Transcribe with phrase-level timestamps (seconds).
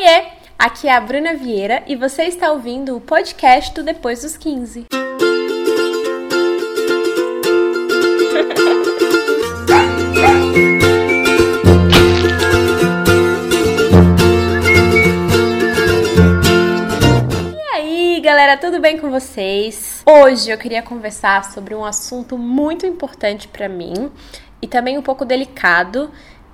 [0.00, 0.26] Oiê!
[0.56, 4.86] Aqui é a Bruna Vieira e você está ouvindo o podcast do Depois dos 15.
[17.52, 20.04] E aí, galera, tudo bem com vocês?
[20.06, 24.12] Hoje eu queria conversar sobre um assunto muito importante para mim
[24.62, 26.08] e também um pouco delicado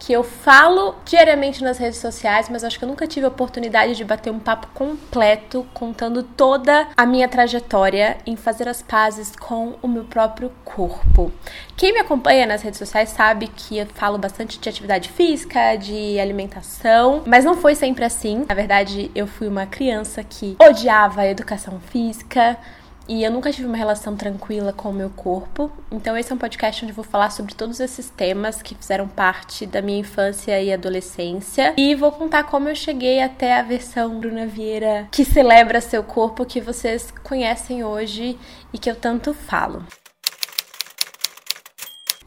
[0.05, 3.95] que eu falo diariamente nas redes sociais, mas acho que eu nunca tive a oportunidade
[3.95, 9.77] de bater um papo completo contando toda a minha trajetória em fazer as pazes com
[9.81, 11.33] o meu próprio corpo.
[11.75, 16.21] Quem me acompanha nas redes sociais sabe que eu falo bastante de atividade física, de
[16.21, 18.45] alimentação, mas não foi sempre assim.
[18.47, 22.59] Na verdade, eu fui uma criança que odiava a educação física,
[23.09, 25.71] e eu nunca tive uma relação tranquila com o meu corpo.
[25.91, 29.07] Então, esse é um podcast onde eu vou falar sobre todos esses temas que fizeram
[29.07, 31.75] parte da minha infância e adolescência.
[31.77, 36.47] E vou contar como eu cheguei até a versão Bruna Vieira que celebra seu corpo,
[36.47, 38.39] que vocês conhecem hoje
[38.73, 39.85] e que eu tanto falo.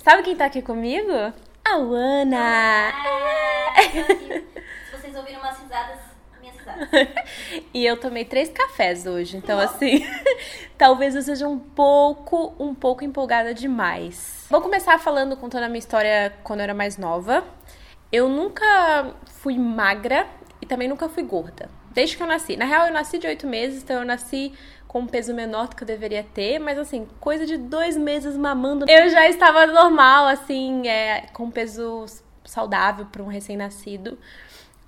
[0.03, 1.11] Sabe quem tá aqui comigo?
[1.65, 2.93] A Ana!
[3.75, 6.06] Se vocês ouviram umas risadas.
[7.73, 10.05] E eu tomei três cafés hoje, então assim,
[10.77, 14.45] talvez eu seja um pouco, um pouco empolgada demais.
[14.49, 17.43] Vou começar falando, contando a minha história quando eu era mais nova.
[18.11, 20.27] Eu nunca fui magra
[20.61, 22.55] e também nunca fui gorda, desde que eu nasci.
[22.55, 24.53] Na real, eu nasci de oito meses, então eu nasci
[24.87, 28.37] com um peso menor do que eu deveria ter, mas assim, coisa de dois meses
[28.37, 32.05] mamando, eu já estava normal, assim, é, com peso
[32.45, 34.17] saudável para um recém-nascido.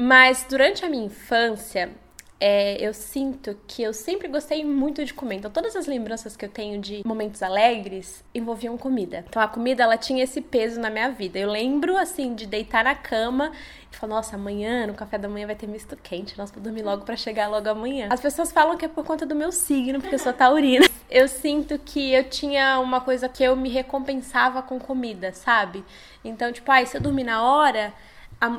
[0.02, 1.92] Mas durante a minha infância,
[2.40, 5.36] é, eu sinto que eu sempre gostei muito de comer.
[5.36, 9.26] Então, todas as lembranças que eu tenho de momentos alegres envolviam comida.
[9.28, 11.38] Então, a comida, ela tinha esse peso na minha vida.
[11.38, 13.52] Eu lembro, assim, de deitar na cama
[13.92, 16.38] e falar, nossa, amanhã, no café da manhã vai ter misto quente.
[16.38, 18.08] Nossa, vou dormir logo para chegar logo amanhã.
[18.10, 20.86] As pessoas falam que é por conta do meu signo, porque eu sou taurina.
[21.10, 25.84] Eu sinto que eu tinha uma coisa que eu me recompensava com comida, sabe?
[26.24, 27.92] Então, tipo, ai, se eu dormir na hora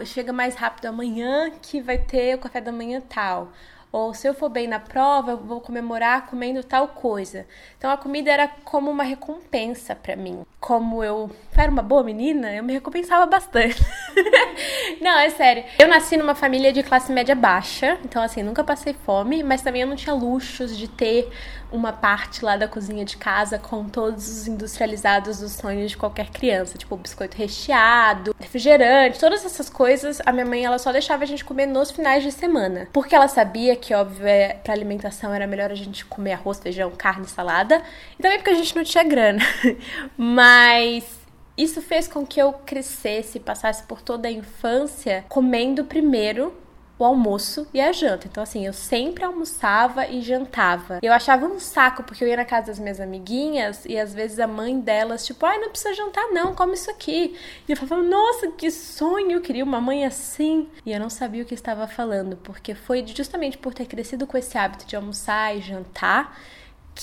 [0.05, 3.53] chega mais rápido amanhã que vai ter o café da manhã tal.
[3.93, 7.45] Ou se eu for bem na prova, eu vou comemorar comendo tal coisa.
[7.77, 10.47] Então a comida era como uma recompensa para mim.
[10.61, 13.83] Como eu era uma boa menina, eu me recompensava bastante.
[15.01, 15.65] não, é sério.
[15.79, 19.83] Eu nasci numa família de classe média baixa, então assim, nunca passei fome, mas também
[19.83, 21.31] eu não tinha luxos de ter
[21.73, 26.31] uma parte lá da cozinha de casa com todos os industrializados dos sonhos de qualquer
[26.31, 30.21] criança, tipo biscoito recheado, refrigerante, todas essas coisas.
[30.27, 33.29] A minha mãe ela só deixava a gente comer nos finais de semana, porque ela
[33.29, 37.83] sabia que óbvio é, para alimentação era melhor a gente comer arroz, feijão, carne, salada,
[38.19, 39.41] e também porque a gente não tinha grana.
[40.17, 41.20] Mas
[41.63, 46.55] isso fez com que eu crescesse, passasse por toda a infância comendo primeiro
[47.01, 48.27] o almoço e a janta.
[48.27, 50.99] Então, assim, eu sempre almoçava e jantava.
[51.03, 54.39] Eu achava um saco, porque eu ia na casa das minhas amiguinhas e às vezes
[54.39, 57.35] a mãe delas, tipo, ai, não precisa jantar, não, come isso aqui.
[57.67, 60.69] E eu falava, nossa, que sonho, eu queria uma mãe assim.
[60.85, 64.37] E eu não sabia o que estava falando, porque foi justamente por ter crescido com
[64.37, 66.37] esse hábito de almoçar e jantar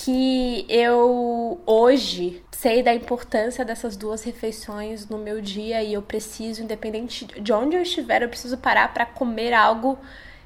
[0.04, 6.62] que eu hoje sei da importância dessas duas refeições no meu dia e eu preciso,
[6.62, 9.98] independente de onde eu estiver, eu preciso parar para comer algo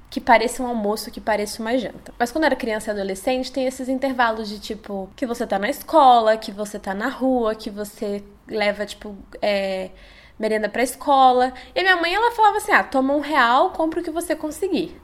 [0.09, 2.15] que pareça um almoço, que pareça uma janta.
[2.19, 5.69] Mas quando era criança e adolescente, tem esses intervalos de tipo que você tá na
[5.69, 9.91] escola, que você tá na rua, que você leva, tipo, é,
[10.39, 11.53] merenda pra escola.
[11.75, 14.35] E a minha mãe, ela falava assim: ah, toma um real, compra o que você
[14.35, 14.99] conseguir.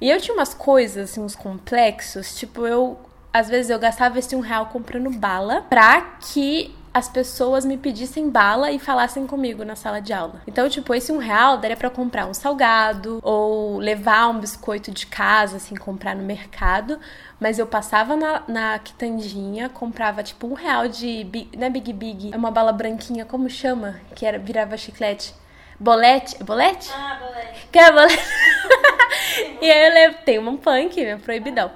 [0.00, 2.98] E eu tinha umas coisas, assim, uns complexos, tipo, eu
[3.34, 8.30] às vezes eu gastava esse um real comprando bala pra que as pessoas me pedissem
[8.30, 10.40] bala e falassem comigo na sala de aula.
[10.46, 15.04] Então, tipo, esse um real daria para comprar um salgado ou levar um biscoito de
[15.08, 17.00] casa, assim, comprar no mercado.
[17.40, 21.26] Mas eu passava na, na quitandinha, comprava tipo um real de.
[21.58, 23.96] Não é Big Big, é uma bala branquinha, como chama?
[24.14, 25.34] Que era, virava chiclete.
[25.78, 26.42] Bolete.
[26.42, 26.90] Bolete?
[26.94, 27.68] Ah, bolete.
[27.70, 28.22] Que é bolete?
[29.60, 30.18] e aí eu lembro.
[30.24, 31.70] Tem um punk, meu proibidão.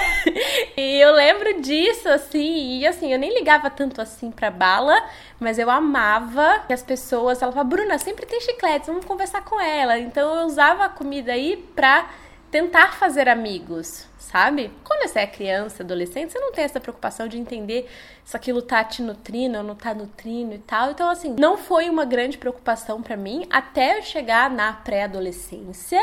[0.76, 4.96] e eu lembro disso, assim, e assim, eu nem ligava tanto assim pra bala,
[5.40, 7.40] mas eu amava que as pessoas.
[7.40, 9.98] Ela falava, Bruna, sempre tem chicletes, vamos conversar com ela.
[9.98, 12.08] Então eu usava a comida aí pra
[12.54, 14.70] tentar fazer amigos, sabe?
[14.84, 17.90] Quando você é criança, adolescente, você não tem essa preocupação de entender
[18.24, 20.92] se aquilo tá te nutrindo ou não tá nutrindo e tal.
[20.92, 25.98] Então, assim, não foi uma grande preocupação para mim até eu chegar na pré-adolescência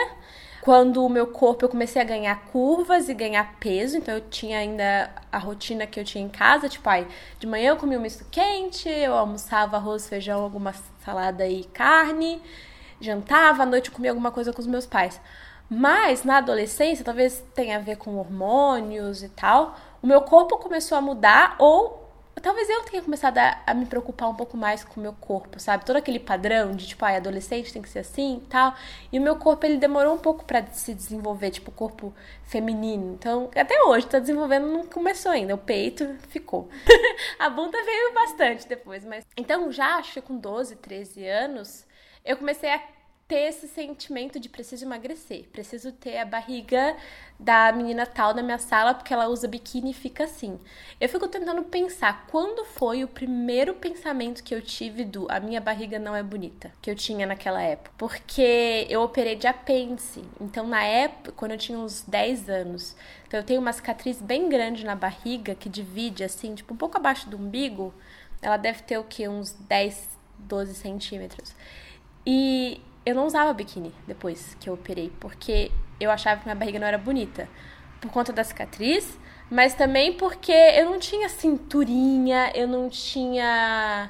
[0.59, 4.57] quando o meu corpo eu comecei a ganhar curvas e ganhar peso, então eu tinha
[4.57, 7.07] ainda a rotina que eu tinha em casa, tipo, ai,
[7.39, 10.75] de manhã eu comia um misto quente, eu almoçava arroz, feijão, alguma
[11.05, 12.41] salada e carne,
[12.99, 15.19] jantava, à noite eu comia alguma coisa com os meus pais.
[15.73, 20.97] Mas na adolescência, talvez tenha a ver com hormônios e tal, o meu corpo começou
[20.97, 24.99] a mudar ou talvez eu tenha começado a, a, me preocupar um pouco mais com
[24.99, 25.85] o meu corpo, sabe?
[25.85, 28.75] Todo aquele padrão de tipo, ai, adolescente tem que ser assim e tal.
[29.13, 32.13] E o meu corpo, ele demorou um pouco para se desenvolver, tipo, o corpo
[32.43, 33.13] feminino.
[33.13, 35.55] Então, até hoje tá desenvolvendo, não começou ainda.
[35.55, 36.67] O peito ficou.
[37.39, 41.85] a bunda veio bastante depois, mas então já acho que com 12, 13 anos,
[42.25, 42.81] eu comecei a
[43.31, 46.97] ter esse sentimento de preciso emagrecer, preciso ter a barriga
[47.39, 50.59] da menina tal da minha sala porque ela usa biquíni e fica assim.
[50.99, 55.61] Eu fico tentando pensar quando foi o primeiro pensamento que eu tive do a minha
[55.61, 57.93] barriga não é bonita, que eu tinha naquela época.
[57.97, 60.25] Porque eu operei de apêndice.
[60.41, 64.49] Então, na época, quando eu tinha uns 10 anos, então eu tenho uma cicatriz bem
[64.49, 67.93] grande na barriga que divide assim, tipo, um pouco abaixo do umbigo.
[68.41, 69.25] Ela deve ter o que?
[69.25, 71.55] Uns 10, 12 centímetros.
[72.27, 76.79] E eu não usava biquíni depois que eu operei, porque eu achava que minha barriga
[76.79, 77.47] não era bonita.
[77.99, 79.17] Por conta da cicatriz,
[79.49, 84.09] mas também porque eu não tinha cinturinha, eu não tinha.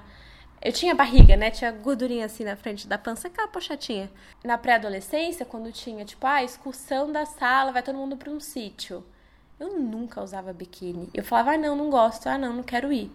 [0.62, 1.50] Eu tinha barriga, né?
[1.50, 4.12] Tinha gordurinha assim na frente da pança, aquela pochatinha.
[4.44, 9.04] Na pré-adolescência, quando tinha, tipo, ah, excursão da sala, vai todo mundo para um sítio.
[9.60, 11.10] Eu nunca usava biquíni.
[11.14, 13.12] Eu falava, ah, não, não gosto, ah, não, não quero ir.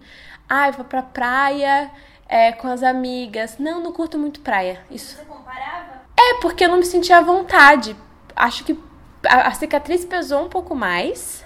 [0.49, 1.91] Ah, eu vou pra praia,
[2.29, 3.59] é, com as amigas.
[3.59, 4.81] Não, não curto muito praia.
[4.91, 5.17] Isso.
[5.17, 6.03] Você comparava?
[6.19, 7.97] É, porque eu não me sentia à vontade.
[8.35, 8.79] Acho que
[9.27, 11.45] a, a cicatriz pesou um pouco mais,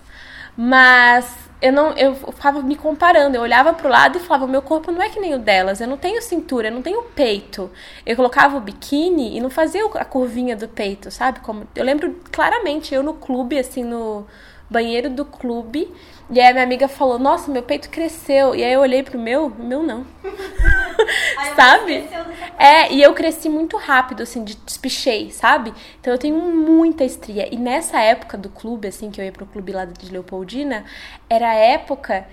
[0.57, 4.91] mas eu não eu ficava me comparando, eu olhava pro lado e falava, meu corpo
[4.91, 7.71] não é que nem o delas, eu não tenho cintura, eu não tenho peito.
[8.05, 11.41] Eu colocava o biquíni e não fazia a curvinha do peito, sabe?
[11.41, 14.27] Como eu lembro claramente eu no clube assim no
[14.71, 15.93] banheiro do clube.
[16.31, 18.55] E aí a minha amiga falou, nossa, meu peito cresceu.
[18.55, 20.07] E aí eu olhei pro meu, o meu não.
[21.57, 22.09] sabe?
[22.57, 25.75] É, e eu cresci muito rápido, assim, de despichei, sabe?
[26.01, 27.53] Então eu tenho muita estria.
[27.53, 30.85] E nessa época do clube, assim, que eu ia pro clube lá de Leopoldina,
[31.29, 32.27] era a época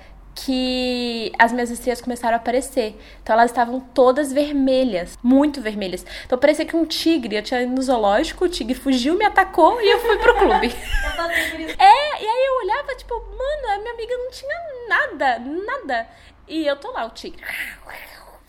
[0.46, 2.96] que as minhas estrias começaram a aparecer.
[3.24, 6.06] Então elas estavam todas vermelhas, muito vermelhas.
[6.26, 9.82] Então parecia que um tigre, eu tinha ido no zoológico, o tigre fugiu, me atacou
[9.82, 10.68] e eu fui pro clube.
[11.80, 16.08] é, e aí eu olhava, tipo, mano, a minha amiga não tinha nada, nada.
[16.48, 17.44] E eu tô lá, o tigre.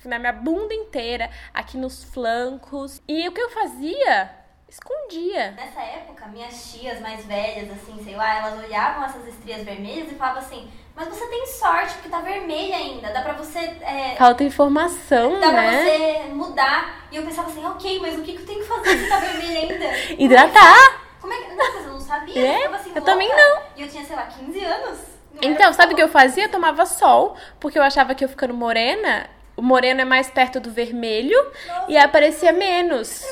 [0.05, 3.03] Na minha bunda inteira, aqui nos flancos.
[3.09, 4.39] E o que eu fazia?
[4.69, 5.53] escondia.
[5.53, 10.15] Nessa época, minhas tias mais velhas, assim, sei lá, elas olhavam essas estrias vermelhas e
[10.15, 13.61] falavam assim: Mas você tem sorte, porque tá vermelha ainda, dá pra você.
[13.61, 15.71] É, Falta informação, dá né?
[15.71, 17.07] pra você mudar.
[17.13, 19.19] E eu pensava assim: Ok, mas o que, que eu tenho que fazer se tá
[19.19, 19.97] vermelha ainda?
[20.19, 21.03] Hidratar!
[21.21, 21.55] Como é que.
[21.55, 22.45] Não, mas eu não sabia.
[22.45, 22.67] É?
[22.67, 23.63] Eu, assim, eu também não.
[23.77, 24.99] E eu tinha, sei lá, 15 anos.
[25.41, 26.47] Então, sabe o que eu fazia?
[26.47, 30.59] Eu tomava sol, porque eu achava que eu ficando morena, o moreno é mais perto
[30.59, 31.93] do vermelho Nossa.
[31.93, 33.25] e aparecia menos.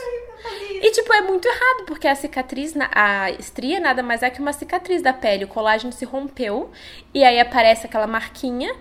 [0.71, 4.53] E, tipo, é muito errado, porque a cicatriz, a estria nada mais é que uma
[4.53, 5.45] cicatriz da pele.
[5.45, 6.71] O colágeno se rompeu
[7.15, 8.75] e aí aparece aquela marquinha.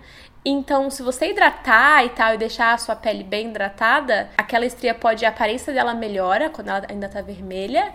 [0.44, 4.94] Então, se você hidratar e tal e deixar a sua pele bem hidratada, aquela estria
[4.94, 7.94] pode, a aparência dela melhora quando ela ainda tá vermelha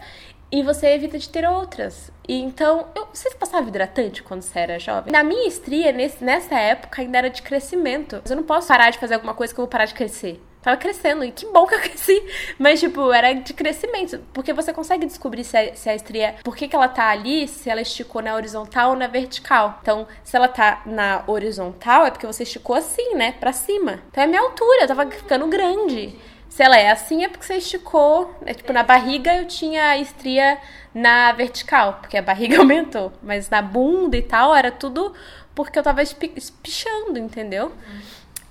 [0.51, 2.11] e você evita de ter outras.
[2.27, 5.13] E então, eu, você passava hidratante quando você era jovem?
[5.13, 8.19] Na minha estria, nesse, nessa época, ainda era de crescimento.
[8.23, 10.43] Mas eu não posso parar de fazer alguma coisa que eu vou parar de crescer.
[10.63, 12.23] Tava crescendo, e que bom que eu cresci.
[12.59, 14.21] Mas, tipo, era de crescimento.
[14.33, 16.37] Porque você consegue descobrir se a, se a estria.
[16.45, 19.79] Por que, que ela tá ali, se ela esticou na horizontal ou na vertical.
[19.83, 23.33] Então, se ela tá na horizontal, é porque você esticou assim, né?
[23.33, 24.01] Pra cima.
[24.11, 26.15] Então é minha altura, eu tava ficando grande.
[26.49, 28.35] Se ela é assim, é porque você esticou.
[28.45, 30.59] É, tipo, na barriga eu tinha estria
[30.93, 33.13] na vertical, porque a barriga aumentou.
[33.23, 35.15] Mas na bunda e tal, era tudo
[35.55, 37.67] porque eu tava espichando, entendeu?
[37.67, 38.01] Uhum.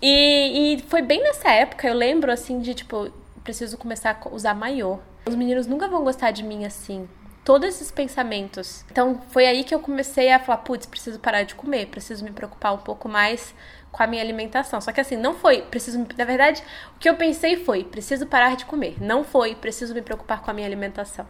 [0.02, 3.12] E, e foi bem nessa época, eu lembro assim de tipo,
[3.44, 5.00] preciso começar a usar maiô.
[5.26, 7.08] Os meninos nunca vão gostar de mim assim.
[7.44, 8.86] Todos esses pensamentos.
[8.92, 12.32] Então foi aí que eu comecei a falar, putz, preciso parar de comer, preciso me
[12.32, 13.54] preocupar um pouco mais
[13.92, 14.80] com a minha alimentação.
[14.80, 16.64] Só que assim, não foi, preciso, na verdade,
[16.96, 18.96] o que eu pensei foi, preciso parar de comer.
[19.02, 21.26] Não foi, preciso me preocupar com a minha alimentação.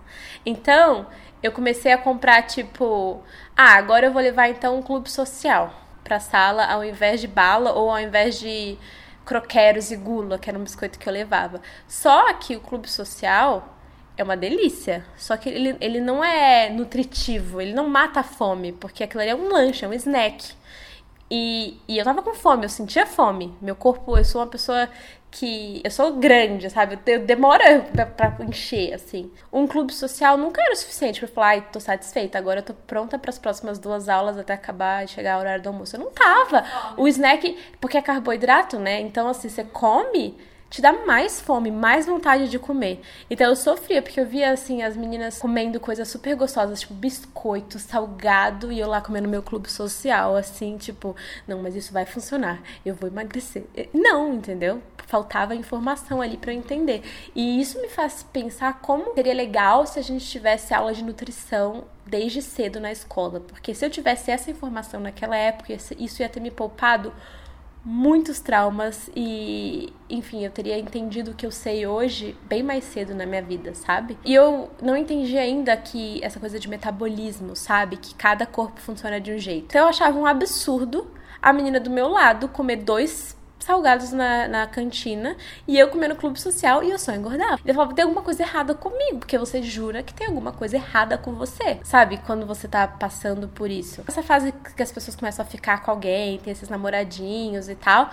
[0.46, 1.08] Então,
[1.42, 3.24] eu comecei a comprar tipo,
[3.56, 7.72] ah, agora eu vou levar então um clube social pra sala ao invés de bala
[7.72, 8.78] ou ao invés de
[9.24, 11.62] croqueros e gula, que era um biscoito que eu levava.
[11.88, 13.78] Só que o clube social
[14.18, 15.06] é uma delícia.
[15.16, 19.30] Só que ele, ele não é nutritivo, ele não mata a fome, porque aquilo ali
[19.30, 20.54] é um lanche, é um snack.
[21.30, 23.56] E, e eu tava com fome, eu sentia fome.
[23.62, 24.89] Meu corpo, eu sou uma pessoa
[25.32, 25.82] que.
[25.84, 27.00] Eu sou grande, sabe?
[27.06, 29.32] Eu, demora pra, pra, encher, assim.
[29.52, 32.74] Um clube social nunca era o suficiente pra falar, ai, tô satisfeita, agora eu tô
[32.74, 35.96] pronta para as próximas duas aulas até acabar e chegar o horário do almoço.
[35.96, 36.64] Eu não tava.
[36.98, 39.00] O snack, porque é carboidrato, né?
[39.02, 40.38] Então, assim, você come
[40.70, 43.02] te dá mais fome, mais vontade de comer.
[43.30, 47.80] Então eu sofria, porque eu via assim as meninas comendo coisas super gostosas, tipo biscoito,
[47.80, 51.16] salgado, e eu lá comendo meu clube social, assim, tipo,
[51.48, 53.66] não, mas isso vai funcionar, eu vou emagrecer.
[53.94, 54.82] Não, entendeu?
[55.08, 57.02] Faltava informação ali para eu entender.
[57.36, 61.86] E isso me faz pensar como seria legal se a gente tivesse aula de nutrição
[62.06, 66.40] desde cedo na escola, porque se eu tivesse essa informação naquela época, isso ia ter
[66.40, 67.14] me poupado
[67.84, 73.16] muitos traumas e, enfim, eu teria entendido o que eu sei hoje bem mais cedo
[73.16, 74.18] na minha vida, sabe?
[74.26, 77.98] E eu não entendi ainda que essa coisa de metabolismo, sabe?
[77.98, 79.66] Que cada corpo funciona de um jeito.
[79.68, 81.08] Então eu achava um absurdo
[81.42, 85.36] a menina do meu lado comer dois salgados na, na cantina
[85.68, 87.60] e eu comendo no clube social e eu só engordava.
[87.63, 91.18] Ele falava, tem alguma coisa errada comigo, porque você jura que tem alguma coisa errada
[91.18, 91.80] com você.
[91.84, 92.18] Sabe?
[92.25, 94.04] Quando você tá passando por isso.
[94.08, 98.10] Essa fase que as pessoas começam a ficar com alguém, tem esses namoradinhos e tal.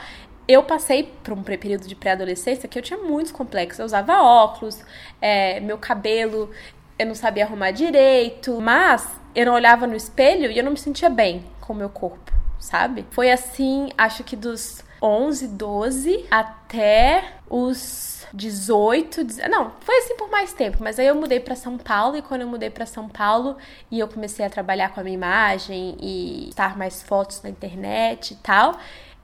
[0.49, 3.81] Eu passei por um período de pré-adolescência que eu tinha muitos complexos.
[3.81, 4.85] Eu usava óculos,
[5.21, 6.51] é, meu cabelo
[6.99, 10.79] eu não sabia arrumar direito, mas eu não olhava no espelho e eu não me
[10.79, 13.05] sentia bem com o meu corpo, sabe?
[13.11, 20.53] Foi assim, acho que dos 11, 12 até os 18, não, foi assim por mais
[20.53, 23.57] tempo, mas aí eu mudei para São Paulo e quando eu mudei para São Paulo
[23.91, 28.33] e eu comecei a trabalhar com a minha imagem e estar mais fotos na internet
[28.33, 28.79] e tal,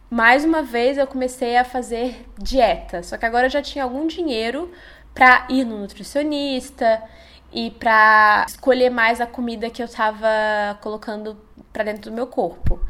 [0.08, 3.02] mais uma vez eu comecei a fazer dieta.
[3.02, 4.70] Só que agora eu já tinha algum dinheiro
[5.14, 7.02] para ir no nutricionista
[7.52, 10.28] e para escolher mais a comida que eu tava
[10.80, 11.36] colocando
[11.72, 12.80] para dentro do meu corpo.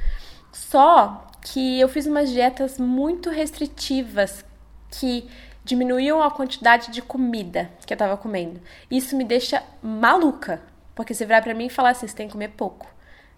[0.53, 4.45] Só que eu fiz umas dietas muito restritivas
[4.91, 5.29] que
[5.65, 8.61] diminuíam a quantidade de comida que eu tava comendo.
[8.91, 10.63] Isso me deixa maluca,
[10.95, 12.87] porque você virar para mim e falar assim, você tem que comer pouco.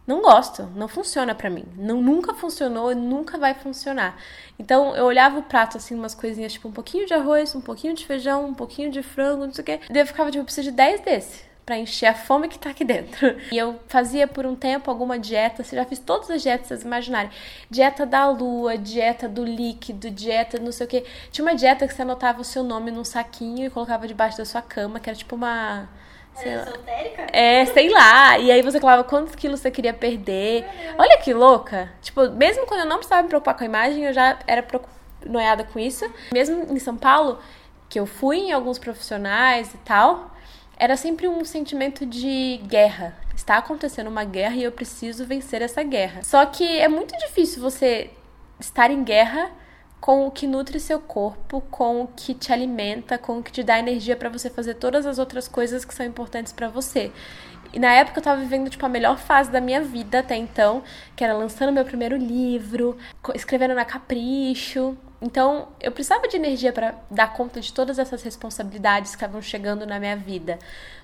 [0.06, 1.64] Não gosto, não funciona para mim.
[1.76, 4.18] Não nunca funcionou e nunca vai funcionar.
[4.58, 7.94] Então eu olhava o prato assim, umas coisinhas, tipo um pouquinho de arroz, um pouquinho
[7.94, 9.80] de feijão, um pouquinho de frango, não sei o quê.
[9.90, 12.70] E eu ficava tipo, eu preciso de 10 desse para encher a fome que tá
[12.70, 13.34] aqui dentro.
[13.50, 16.82] E eu fazia por um tempo alguma dieta, você já fiz todas as dietas vocês
[16.82, 17.30] imaginarem.
[17.70, 21.04] Dieta da lua, dieta do líquido, dieta não sei o que.
[21.30, 24.44] Tinha uma dieta que você anotava o seu nome num saquinho e colocava debaixo da
[24.44, 25.88] sua cama, que era tipo uma
[26.34, 27.26] Sei era esotérica?
[27.32, 28.38] É, sei lá.
[28.38, 30.66] E aí você falava quantos quilos você queria perder.
[30.98, 31.92] Olha que louca.
[32.02, 34.66] Tipo, mesmo quando eu não precisava me preocupar com a imagem, eu já era
[35.24, 36.10] noiada com isso.
[36.32, 37.38] Mesmo em São Paulo,
[37.88, 40.33] que eu fui em alguns profissionais e tal,
[40.76, 43.16] era sempre um sentimento de guerra.
[43.34, 46.22] Está acontecendo uma guerra e eu preciso vencer essa guerra.
[46.22, 48.10] Só que é muito difícil você
[48.60, 49.50] estar em guerra
[50.00, 53.62] com o que nutre seu corpo, com o que te alimenta, com o que te
[53.62, 57.10] dá energia para você fazer todas as outras coisas que são importantes para você.
[57.72, 60.82] E na época eu tava vivendo, tipo, a melhor fase da minha vida até então,
[61.16, 62.96] que era lançando meu primeiro livro,
[63.34, 64.96] escrevendo na Capricho.
[65.24, 69.86] Então, eu precisava de energia para dar conta de todas essas responsabilidades que estavam chegando
[69.86, 70.58] na minha vida.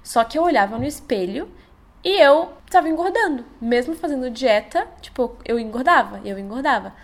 [0.05, 1.51] Só que eu olhava no espelho
[2.05, 3.47] e eu estava engordando.
[3.59, 6.95] Mesmo fazendo dieta, tipo, eu engordava, eu engordava.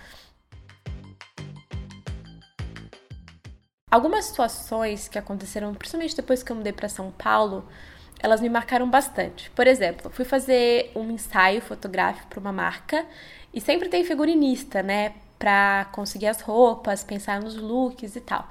[3.91, 7.67] Algumas situações que aconteceram, principalmente depois que eu mudei para São Paulo,
[8.21, 9.49] elas me marcaram bastante.
[9.53, 13.07] Por exemplo, fui fazer um ensaio fotográfico para uma marca
[13.55, 18.49] e sempre tem figurinista, né, para conseguir as roupas, pensar nos looks e tal.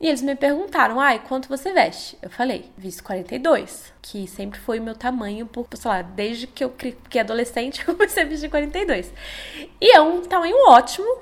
[0.00, 2.18] E eles me perguntaram, ai, quanto você veste?
[2.20, 6.64] Eu falei, visto 42, que sempre foi o meu tamanho, por, sei lá, desde que
[6.64, 9.12] eu fiquei adolescente eu comecei a vestir 42.
[9.80, 11.18] E é um tamanho ótimo,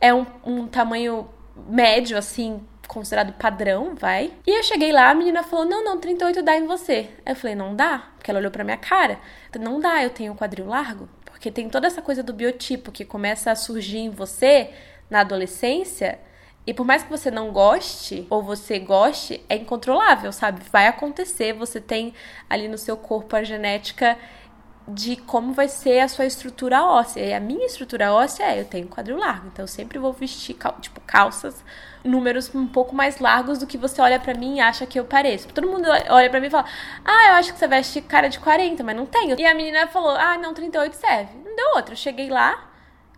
[0.00, 1.28] é um, um tamanho
[1.68, 4.32] médio, assim, considerado padrão, vai.
[4.46, 7.08] E eu cheguei lá, a menina falou: Não, não, 38 dá em você.
[7.24, 8.10] Aí eu falei: Não dá?
[8.16, 9.18] Porque ela olhou pra minha cara.
[9.58, 11.08] Não dá, eu tenho quadril largo.
[11.42, 14.70] Porque tem toda essa coisa do biotipo que começa a surgir em você
[15.10, 16.20] na adolescência.
[16.64, 20.62] E por mais que você não goste, ou você goste, é incontrolável, sabe?
[20.70, 22.14] Vai acontecer, você tem
[22.48, 24.16] ali no seu corpo a genética
[24.86, 27.20] de como vai ser a sua estrutura óssea.
[27.22, 30.56] E a minha estrutura óssea é, eu tenho quadril largo, então eu sempre vou vestir,
[30.80, 31.56] tipo, calças
[32.04, 35.04] números um pouco mais largos do que você olha para mim e acha que eu
[35.04, 35.48] pareço.
[35.48, 36.66] Todo mundo olha para mim e fala:
[37.04, 39.38] "Ah, eu acho que você veste cara de 40, mas não tenho".
[39.38, 41.30] E a menina falou: "Ah, não, 38 serve".
[41.44, 41.92] Não deu outra.
[41.92, 42.71] Eu cheguei lá,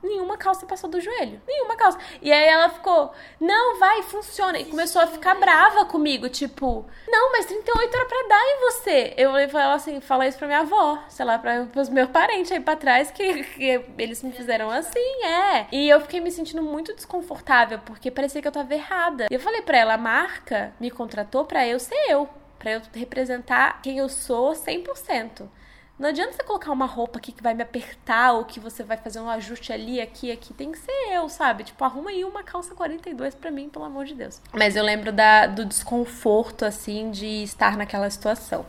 [0.05, 1.41] nenhuma calça passou do joelho.
[1.47, 1.99] Nenhuma calça.
[2.23, 4.59] E aí ela ficou, não, vai, funciona.
[4.59, 9.15] E começou a ficar brava comigo, tipo, não, mas 38 era pra dar em você.
[9.17, 11.39] Eu falei ela assim, fala isso pra minha avó, sei lá,
[11.73, 15.67] pros meus parentes aí pra trás, que, que eles me fizeram assim, é.
[15.73, 19.27] E eu fiquei me sentindo muito desconfortável, porque parecia que eu tava errada.
[19.31, 22.29] E eu falei pra ela, a marca me contratou pra eu ser eu.
[22.59, 25.49] Pra eu representar quem eu sou 100%.
[25.97, 28.97] Não adianta você colocar uma roupa aqui que vai me apertar ou que você vai
[28.97, 30.53] fazer um ajuste ali, aqui, aqui.
[30.53, 31.63] Tem que ser eu, sabe?
[31.63, 34.41] Tipo, arruma aí uma calça 42 pra mim, pelo amor de Deus.
[34.53, 38.67] Mas eu lembro da, do desconforto, assim, de estar naquela situação.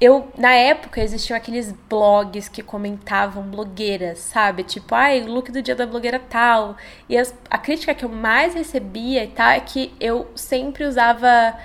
[0.00, 4.62] Eu, na época, existiam aqueles blogs que comentavam blogueiras, sabe?
[4.62, 6.76] Tipo, ai, o look do dia da blogueira tal.
[7.08, 11.58] E as, a crítica que eu mais recebia e tal é que eu sempre usava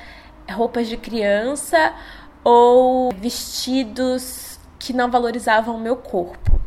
[0.50, 1.94] roupas de criança
[2.44, 4.49] ou vestidos
[4.80, 6.60] que não valorizavam o meu corpo.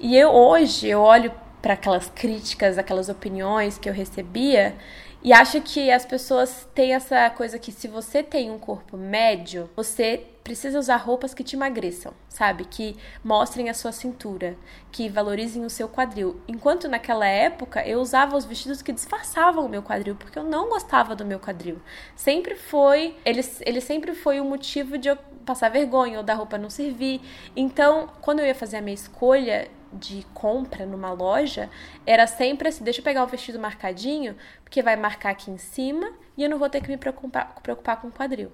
[0.00, 4.76] E eu hoje eu olho para aquelas críticas, aquelas opiniões que eu recebia
[5.22, 9.68] e acho que as pessoas têm essa coisa que se você tem um corpo médio,
[9.74, 12.64] você precisa usar roupas que te emagreçam, sabe?
[12.64, 14.56] Que mostrem a sua cintura,
[14.90, 16.40] que valorizem o seu quadril.
[16.48, 20.70] Enquanto naquela época eu usava os vestidos que disfarçavam o meu quadril, porque eu não
[20.70, 21.78] gostava do meu quadril.
[22.16, 26.56] Sempre foi, ele, ele sempre foi o motivo de eu passar vergonha ou da roupa
[26.56, 27.20] não servir.
[27.54, 31.70] Então, quando eu ia fazer a minha escolha de compra numa loja,
[32.06, 36.12] era sempre assim, deixa eu pegar o vestido marcadinho, porque vai marcar aqui em cima
[36.36, 38.52] e eu não vou ter que me preocupar, preocupar com o quadril.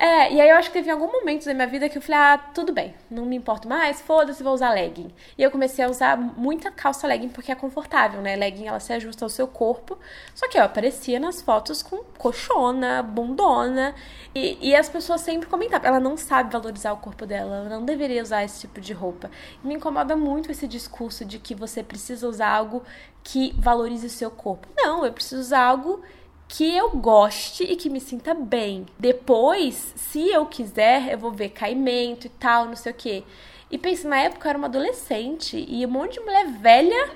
[0.00, 2.18] É, e aí eu acho que teve algum momento da minha vida que eu falei,
[2.18, 5.12] ah, tudo bem, não me importo mais, foda-se, vou usar legging.
[5.36, 8.34] E eu comecei a usar muita calça legging porque é confortável, né?
[8.34, 9.98] Legging, ela se ajusta ao seu corpo.
[10.34, 13.94] Só que eu aparecia nas fotos com coxona, bundona,
[14.34, 17.84] e, e as pessoas sempre comentavam, ela não sabe valorizar o corpo dela, ela não
[17.84, 19.30] deveria usar esse tipo de roupa.
[19.62, 22.82] E me incomoda muito esse discurso de que você precisa usar algo
[23.22, 24.66] que valorize o seu corpo.
[24.74, 26.00] Não, eu preciso usar algo
[26.50, 28.84] que eu goste e que me sinta bem.
[28.98, 33.22] Depois, se eu quiser, eu vou ver caimento e tal, não sei o quê.
[33.70, 37.08] E pensa, na época eu era uma adolescente e um monte de mulher velha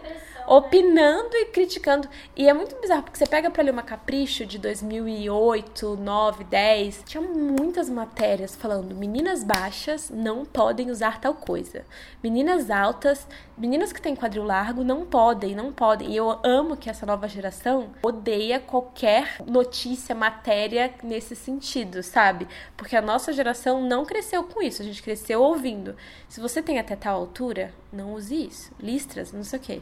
[0.46, 2.08] opinando e criticando.
[2.36, 7.02] E é muito bizarro, porque você pega pra ler uma Capricho de 2008, 9, 10,
[7.06, 11.84] tinha muitas matérias falando meninas baixas não podem usar tal coisa.
[12.22, 16.10] Meninas altas, meninas que têm quadril largo não podem, não podem.
[16.10, 22.48] E eu amo que essa nova geração odeia qualquer notícia, matéria nesse sentido, sabe?
[22.76, 25.96] Porque a nossa geração não cresceu com isso, a gente cresceu ouvindo.
[26.28, 28.72] Se você tem até tal altura, não use isso.
[28.80, 29.80] Listras, não sei o quê.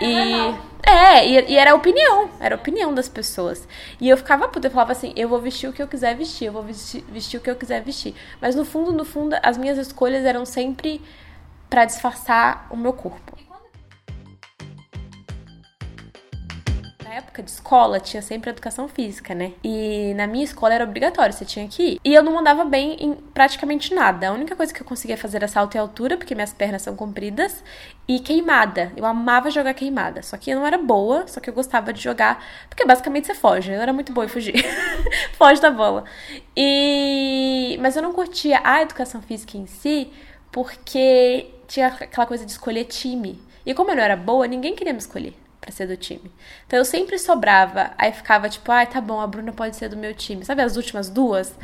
[0.00, 3.66] E, é, e, e, era a opinião, era a opinião das pessoas.
[4.00, 6.46] E eu ficava puta, eu falava assim, eu vou vestir o que eu quiser vestir,
[6.46, 8.14] eu vou vestir, vestir o que eu quiser vestir.
[8.40, 11.00] Mas no fundo, no fundo, as minhas escolhas eram sempre
[11.70, 13.37] para disfarçar o meu corpo.
[17.18, 19.52] Época de escola tinha sempre educação física, né?
[19.62, 22.00] E na minha escola era obrigatório, você tinha que ir.
[22.04, 24.28] E eu não mandava bem em praticamente nada.
[24.28, 26.96] A única coisa que eu conseguia fazer era salto e altura, porque minhas pernas são
[26.96, 27.62] compridas,
[28.06, 28.92] e queimada.
[28.96, 30.22] Eu amava jogar queimada.
[30.22, 33.34] Só que eu não era boa, só que eu gostava de jogar, porque basicamente você
[33.34, 33.72] foge.
[33.72, 34.64] Eu era muito boa em fugir.
[35.36, 36.04] foge da bola.
[36.56, 40.10] E mas eu não curtia a educação física em si,
[40.50, 43.40] porque tinha aquela coisa de escolher time.
[43.66, 45.34] E como eu não era boa, ninguém queria me escolher
[45.72, 46.30] ser do time.
[46.66, 49.88] Então eu sempre sobrava, aí ficava tipo, ai, ah, tá bom, a Bruna pode ser
[49.88, 50.44] do meu time.
[50.44, 51.54] Sabe as últimas duas?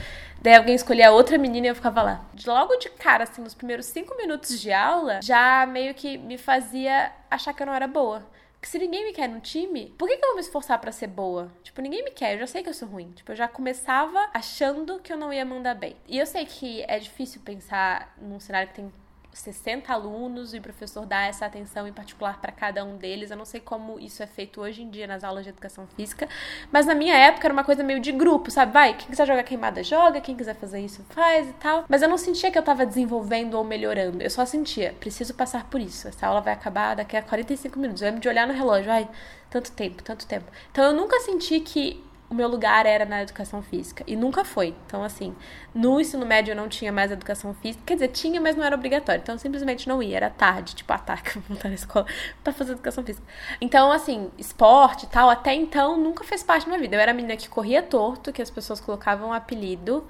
[0.43, 2.25] Daí alguém escolhia outra menina e eu ficava lá.
[2.47, 7.13] Logo de cara, assim, nos primeiros cinco minutos de aula, já meio que me fazia
[7.31, 8.23] achar que eu não era boa.
[8.53, 10.91] Porque se ninguém me quer no time, por que, que eu vou me esforçar para
[10.91, 11.53] ser boa?
[11.63, 13.11] Tipo, ninguém me quer, eu já sei que eu sou ruim.
[13.13, 15.97] Tipo, eu já começava achando que eu não ia mandar bem.
[16.09, 18.93] E eu sei que é difícil pensar num cenário que tem
[19.35, 23.31] 60 alunos e o professor dá essa atenção em particular para cada um deles.
[23.31, 26.29] Eu não sei como isso é feito hoje em dia nas aulas de educação física,
[26.73, 28.73] mas na minha época era uma coisa meio de grupo, sabe?
[28.73, 31.85] Vai, quem quiser jogar queimada joga, quem quiser fazer isso faz e tal.
[31.89, 34.23] Mas eu não sentia que eu tava desenvolvendo ou melhorando.
[34.23, 36.09] Eu só sentia, preciso passar por isso.
[36.09, 38.03] Essa aula vai acabar daqui a 45 minutos.
[38.03, 39.09] Eu lembro de olhar no relógio, ai,
[39.51, 40.47] tanto tempo, tanto tempo.
[40.71, 42.03] Então eu nunca senti que
[42.35, 44.03] o meu lugar era na educação física.
[44.09, 44.75] E nunca foi.
[44.87, 45.35] Então, assim,
[45.73, 47.85] no ensino médio eu não tinha mais educação física.
[47.87, 49.21] Quer dizer, tinha, mas não era obrigatório.
[49.23, 50.17] Então, eu simplesmente não ia.
[50.17, 52.07] Era tarde, tipo, ataque, vou voltar na escola
[52.43, 53.25] pra fazer educação física.
[53.61, 56.97] Então, assim, esporte e tal, até então, nunca fez parte da minha vida.
[56.97, 60.05] Eu era a menina que corria torto, que as pessoas colocavam um apelido,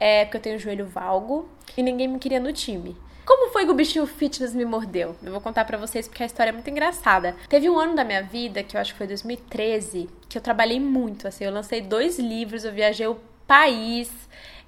[0.00, 2.96] é, porque eu tenho o joelho valgo, e ninguém me queria no time.
[3.24, 5.14] Como foi que o bichinho fitness me mordeu?
[5.22, 7.36] Eu vou contar para vocês porque a história é muito engraçada.
[7.48, 10.80] Teve um ano da minha vida, que eu acho que foi 2013, que eu trabalhei
[10.80, 14.10] muito, assim, eu lancei dois livros, eu viajei o país.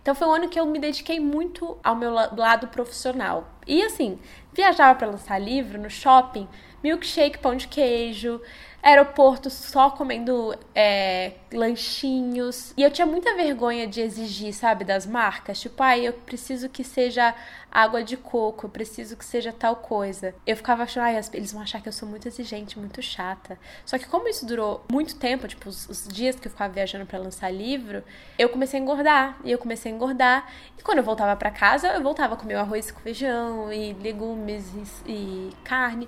[0.01, 3.49] Então foi um ano que eu me dediquei muito ao meu lado profissional.
[3.67, 4.21] E assim,
[4.53, 6.47] viajava para lançar livro no shopping,
[6.81, 8.41] milkshake, pão de queijo,
[8.85, 12.75] aeroporto só comendo é, lanchinhos.
[12.77, 15.59] E eu tinha muita vergonha de exigir, sabe, das marcas.
[15.59, 17.35] Tipo, ai, ah, eu preciso que seja
[17.73, 20.35] água de coco, eu preciso que seja tal coisa.
[20.47, 23.59] Eu ficava achando, ai, eles vão achar que eu sou muito exigente, muito chata.
[23.87, 27.07] Só que como isso durou muito tempo, tipo, os, os dias que eu ficava viajando
[27.07, 28.05] para lançar livro,
[28.39, 29.39] eu comecei a engordar.
[29.45, 30.47] E eu comecei a engordar.
[30.79, 34.71] E quando eu voltava para casa, eu voltava a comer arroz com feijão e legumes
[35.07, 36.07] e, e carne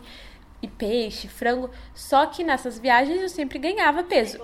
[0.67, 1.71] e peixe, frango.
[1.95, 4.39] Só que nessas viagens eu sempre ganhava peso.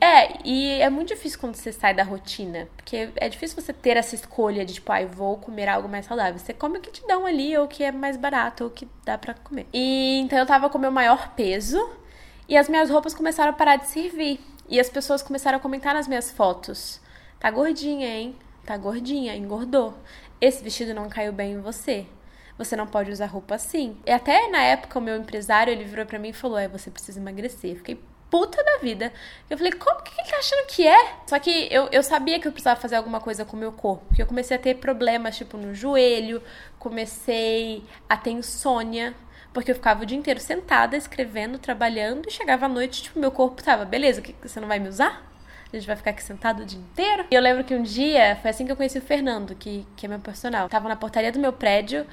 [0.00, 2.68] É, e é muito difícil quando você sai da rotina.
[2.76, 6.38] Porque é difícil você ter essa escolha de, tipo, ah, vou comer algo mais saudável.
[6.38, 8.72] Você come o que te dão ali, ou o que é mais barato, ou o
[8.72, 9.66] que dá pra comer.
[9.72, 11.90] E então eu tava com o meu maior peso.
[12.48, 14.40] E as minhas roupas começaram a parar de servir.
[14.68, 17.00] E as pessoas começaram a comentar nas minhas fotos.
[17.40, 18.36] Tá gordinha, hein?
[18.64, 19.94] Tá gordinha, engordou.
[20.40, 22.06] Esse vestido não caiu bem em você
[22.58, 23.96] você não pode usar roupa assim.
[24.04, 26.90] E até na época o meu empresário, ele virou para mim e falou: "É, você
[26.90, 27.76] precisa emagrecer".
[27.76, 27.98] Fiquei
[28.30, 29.12] puta da vida.
[29.48, 31.14] Eu falei, como que ele tá achando que é?
[31.26, 34.04] Só que eu, eu sabia que eu precisava fazer alguma coisa com o meu corpo.
[34.06, 36.42] Porque eu comecei a ter problemas, tipo, no joelho,
[36.78, 39.14] comecei a ter insônia.
[39.52, 43.30] Porque eu ficava o dia inteiro sentada, escrevendo, trabalhando, e chegava à noite, tipo, meu
[43.30, 45.26] corpo tava, beleza, que você não vai me usar?
[45.72, 47.26] A gente vai ficar aqui sentado o dia inteiro.
[47.30, 50.06] E eu lembro que um dia, foi assim que eu conheci o Fernando, que, que
[50.06, 50.68] é meu personal.
[50.68, 52.06] Tava na portaria do meu prédio,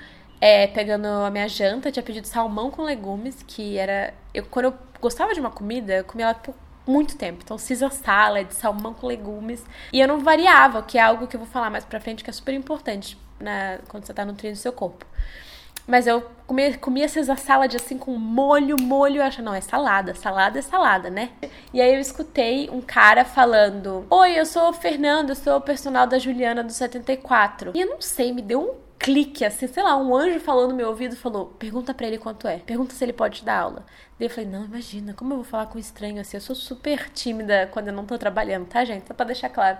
[0.45, 4.13] é, pegando a minha janta, tinha pedido salmão com legumes, que era.
[4.31, 6.53] Eu, quando eu gostava de uma comida, eu comia ela por
[6.85, 7.39] muito tempo.
[7.43, 9.65] Então, Caesar salad, salmão com legumes.
[9.91, 12.29] E eu não variava, que é algo que eu vou falar mais pra frente, que
[12.29, 15.03] é super importante na, quando você tá nutrindo o seu corpo.
[15.87, 19.17] Mas eu comia, comia Caesar salad assim com molho, molho.
[19.17, 21.31] Eu achava, não, é salada, salada é salada, né?
[21.73, 25.61] E aí eu escutei um cara falando: Oi, eu sou o Fernando, eu sou o
[25.61, 27.71] personal da Juliana do 74.
[27.73, 30.75] E eu não sei, me deu um clique, assim, sei lá, um anjo falando no
[30.75, 33.85] meu ouvido falou: pergunta para ele quanto é, pergunta se ele pode te dar aula.
[34.19, 36.37] Daí eu falei: não, imagina, como eu vou falar com um estranho assim?
[36.37, 39.07] Eu sou super tímida quando eu não tô trabalhando, tá, gente?
[39.07, 39.77] Só pra deixar claro.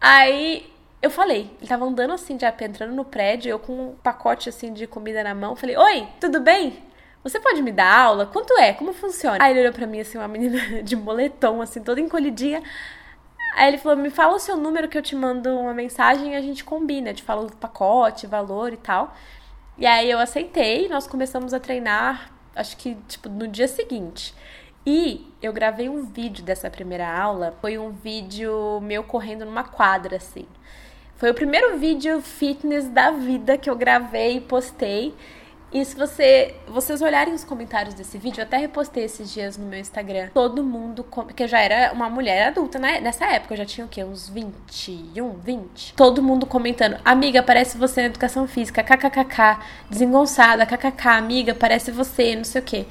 [0.00, 0.70] Aí
[1.02, 4.48] eu falei, ele tava andando assim de pé, entrando no prédio, eu com um pacote
[4.48, 6.82] assim de comida na mão, falei: oi, tudo bem?
[7.22, 8.26] Você pode me dar aula?
[8.26, 8.74] Quanto é?
[8.74, 9.38] Como funciona?
[9.42, 12.62] Aí ele olhou pra mim assim, uma menina de moletom, assim, toda encolhidinha.
[13.54, 16.36] Aí ele falou: me fala o seu número que eu te mando uma mensagem e
[16.36, 17.14] a gente combina.
[17.14, 19.14] Te falo do pacote, valor e tal.
[19.78, 24.34] E aí eu aceitei, nós começamos a treinar, acho que tipo no dia seguinte.
[24.86, 27.56] E eu gravei um vídeo dessa primeira aula.
[27.60, 30.46] Foi um vídeo meu correndo numa quadra, assim.
[31.16, 35.14] Foi o primeiro vídeo fitness da vida que eu gravei e postei.
[35.74, 39.66] E se você, vocês olharem os comentários desse vídeo, eu até repostei esses dias no
[39.66, 40.28] meu Instagram.
[40.32, 43.00] Todo mundo, que eu já era uma mulher adulta né?
[43.00, 44.04] nessa época, eu já tinha o quê?
[44.04, 45.94] Uns 21, 20?
[45.94, 49.58] Todo mundo comentando: Amiga, parece você na educação física, kkkk,
[49.90, 52.86] desengonçada, kkk, amiga, parece você, não sei o quê.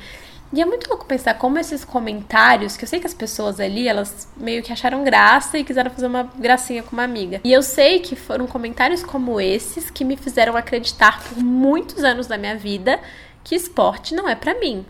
[0.53, 3.87] E é muito louco pensar como esses comentários, que eu sei que as pessoas ali,
[3.87, 7.41] elas meio que acharam graça e quiseram fazer uma gracinha com uma amiga.
[7.43, 12.27] E eu sei que foram comentários como esses que me fizeram acreditar por muitos anos
[12.27, 12.99] da minha vida
[13.43, 14.85] que esporte não é para mim.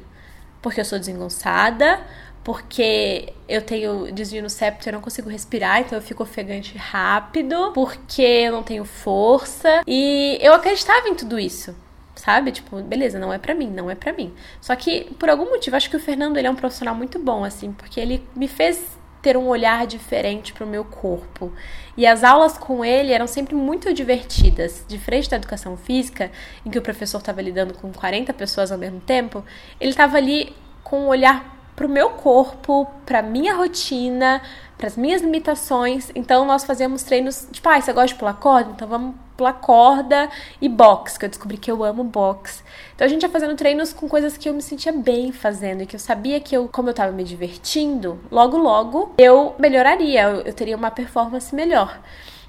[0.62, 2.02] Porque eu sou desengonçada,
[2.44, 6.78] porque eu tenho desvio no septo e eu não consigo respirar, então eu fico ofegante
[6.78, 9.82] rápido, porque eu não tenho força.
[9.88, 11.74] E eu acreditava em tudo isso
[12.16, 12.52] sabe?
[12.52, 14.34] Tipo, beleza, não é para mim, não é para mim.
[14.62, 17.44] Só que por algum motivo acho que o Fernando ele é um profissional muito bom
[17.44, 21.52] assim, porque ele me fez ter um olhar diferente para o meu corpo.
[21.96, 24.84] E as aulas com ele eram sempre muito divertidas.
[24.86, 26.30] Diferente da educação física,
[26.66, 29.44] em que o professor estava lidando com 40 pessoas ao mesmo tempo,
[29.80, 34.42] ele estava ali com um olhar para o meu corpo, para minha rotina,
[34.78, 36.12] para as minhas limitações.
[36.16, 38.72] Então nós fazíamos treinos, tipo, ah, você gosta de pular corda?
[38.72, 40.30] Então vamos pular corda
[40.62, 42.64] e box, que eu descobri que eu amo box.
[42.94, 45.86] Então a gente ia fazendo treinos com coisas que eu me sentia bem fazendo e
[45.86, 50.42] que eu sabia que eu, como eu tava me divertindo, logo logo eu melhoraria, eu,
[50.42, 52.00] eu teria uma performance melhor.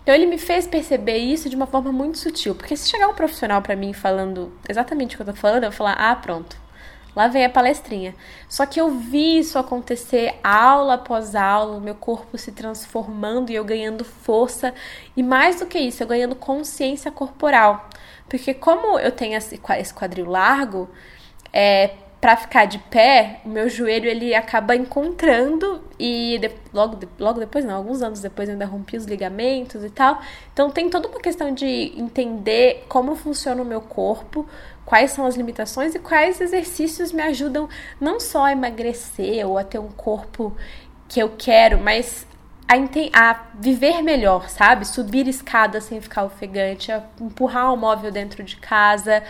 [0.02, 3.14] Então ele me fez perceber isso de uma forma muito sutil, porque se chegar um
[3.14, 6.63] profissional para mim falando exatamente o que eu tô falando, eu vou falar: "Ah, pronto.
[7.14, 8.14] Lá vem a palestrinha.
[8.48, 13.64] Só que eu vi isso acontecer aula após aula, meu corpo se transformando e eu
[13.64, 14.74] ganhando força.
[15.16, 17.88] E mais do que isso, eu ganhando consciência corporal.
[18.28, 19.58] Porque como eu tenho esse
[19.94, 20.88] quadril largo,
[21.52, 21.92] é,
[22.24, 27.38] para ficar de pé, o meu joelho ele acaba encontrando e de, logo, de, logo
[27.38, 30.22] depois, não, alguns anos depois eu ainda rompi os ligamentos e tal.
[30.50, 34.48] Então tem toda uma questão de entender como funciona o meu corpo,
[34.84, 37.68] quais são as limitações e quais exercícios me ajudam
[38.00, 40.56] não só a emagrecer ou a ter um corpo
[41.08, 42.26] que eu quero, mas
[42.68, 44.86] a, a, viver melhor, sabe?
[44.86, 49.22] Subir escada sem ficar ofegante, empurrar o um móvel dentro de casa,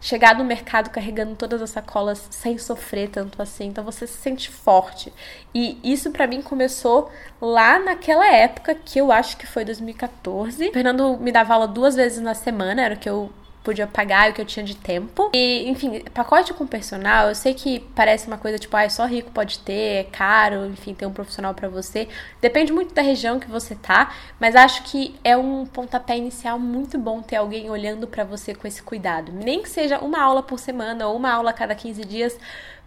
[0.00, 3.66] chegar no mercado carregando todas as sacolas sem sofrer tanto assim.
[3.66, 5.12] Então você se sente forte.
[5.54, 10.68] E isso para mim começou lá naquela época que eu acho que foi 2014.
[10.68, 13.30] O Fernando me dava aula duas vezes na semana, era o que eu
[13.68, 15.30] podia pagar e o que eu tinha de tempo.
[15.34, 19.30] E, enfim, pacote com personal, eu sei que parece uma coisa tipo, ah, só rico
[19.30, 22.08] pode ter, é caro, enfim, ter um profissional para você.
[22.40, 26.96] Depende muito da região que você tá, mas acho que é um pontapé inicial muito
[26.96, 29.32] bom ter alguém olhando para você com esse cuidado.
[29.32, 32.38] Nem que seja uma aula por semana ou uma aula a cada 15 dias,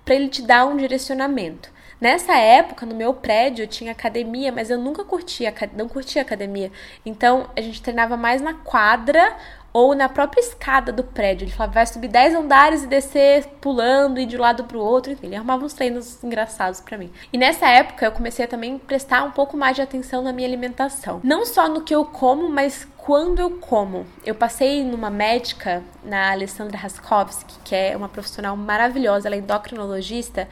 [0.04, 1.70] para ele te dar um direcionamento.
[2.02, 6.72] Nessa época, no meu prédio, eu tinha academia, mas eu nunca curtia, não curtia academia.
[7.06, 9.38] Então, a gente treinava mais na quadra
[9.74, 11.46] ou na própria escada do prédio.
[11.46, 15.12] Ele falava, vai subir 10 andares e descer pulando e de um lado pro outro.
[15.12, 17.12] Enfim, ele arrumava uns treinos engraçados para mim.
[17.32, 20.48] E nessa época eu comecei a também prestar um pouco mais de atenção na minha
[20.48, 21.22] alimentação.
[21.24, 24.06] Não só no que eu como, mas quando eu como.
[24.26, 30.48] Eu passei numa médica, na Alessandra Raskowski, que é uma profissional maravilhosa, ela é endocrinologista,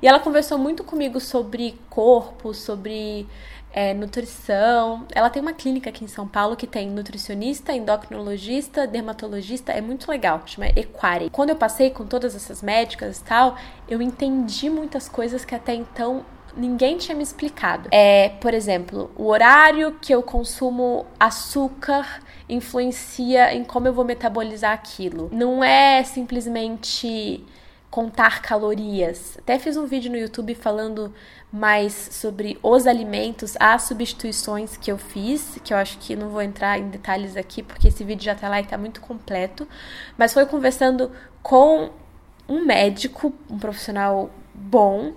[0.00, 3.26] e ela conversou muito comigo sobre corpo, sobre
[3.72, 5.06] é, nutrição.
[5.14, 10.10] Ela tem uma clínica aqui em São Paulo que tem nutricionista, endocrinologista, dermatologista, é muito
[10.10, 11.30] legal, chama Equare.
[11.30, 13.56] Quando eu passei com todas essas médicas e tal,
[13.88, 16.24] eu entendi muitas coisas que até então
[16.56, 17.88] ninguém tinha me explicado.
[17.90, 24.72] É, por exemplo, o horário que eu consumo açúcar influencia em como eu vou metabolizar
[24.72, 25.30] aquilo.
[25.32, 27.44] Não é simplesmente
[27.90, 29.36] contar calorias.
[29.38, 31.12] Até fiz um vídeo no YouTube falando
[31.52, 36.40] mais sobre os alimentos, as substituições que eu fiz, que eu acho que não vou
[36.40, 39.68] entrar em detalhes aqui porque esse vídeo já tá lá e tá muito completo,
[40.16, 41.10] mas foi conversando
[41.42, 41.90] com
[42.48, 45.12] um médico, um profissional bom,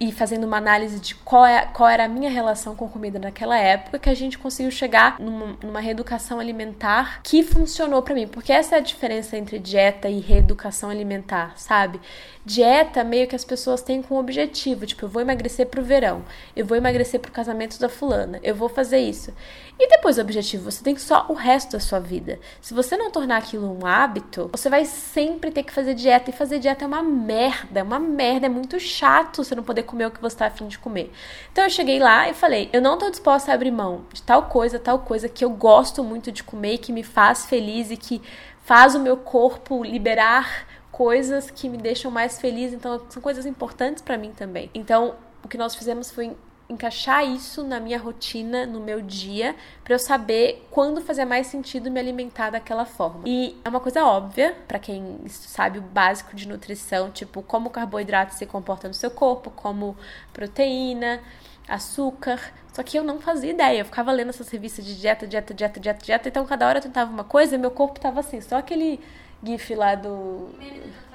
[0.00, 3.56] e fazendo uma análise de qual, é, qual era a minha relação com comida naquela
[3.56, 8.26] época, que a gente conseguiu chegar numa, numa reeducação alimentar que funcionou para mim.
[8.26, 12.00] Porque essa é a diferença entre dieta e reeducação alimentar, sabe?
[12.44, 16.22] Dieta meio que as pessoas têm com objetivo, tipo, eu vou emagrecer pro verão,
[16.54, 19.32] eu vou emagrecer pro casamento da fulana, eu vou fazer isso.
[19.78, 22.38] E depois do objetivo, você tem só o resto da sua vida.
[22.60, 26.30] Se você não tornar aquilo um hábito, você vai sempre ter que fazer dieta.
[26.30, 29.82] E fazer dieta é uma merda, é uma merda, é muito chato você não poder
[29.82, 31.10] comer o que você tá afim de comer.
[31.50, 34.44] Então eu cheguei lá e falei: eu não tô disposta a abrir mão de tal
[34.44, 38.22] coisa, tal coisa que eu gosto muito de comer, que me faz feliz e que
[38.62, 44.00] faz o meu corpo liberar coisas que me deixam mais feliz, então são coisas importantes
[44.00, 44.70] para mim também.
[44.72, 46.36] Então, o que nós fizemos foi
[46.68, 51.90] encaixar isso na minha rotina, no meu dia, para eu saber quando fazia mais sentido
[51.90, 53.22] me alimentar daquela forma.
[53.26, 57.70] E é uma coisa óbvia para quem sabe o básico de nutrição, tipo como o
[57.70, 59.96] carboidrato se comporta no seu corpo, como
[60.32, 61.20] proteína,
[61.68, 62.40] açúcar.
[62.72, 63.80] Só que eu não fazia ideia.
[63.80, 66.28] Eu ficava lendo essas revistas de dieta, dieta, dieta, dieta, dieta.
[66.28, 69.00] Então cada hora eu tentava uma coisa e meu corpo tava assim, só aquele
[69.44, 70.48] gif lá do.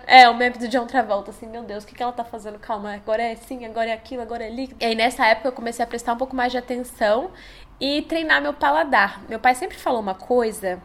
[0.05, 2.57] É, o meme do John Travolta, assim, meu Deus, o que, que ela tá fazendo?
[2.57, 4.81] Calma, agora é assim, agora é aquilo, agora é líquido.
[4.81, 7.29] E aí nessa época eu comecei a prestar um pouco mais de atenção
[7.79, 9.21] e treinar meu paladar.
[9.29, 10.81] Meu pai sempre falou uma coisa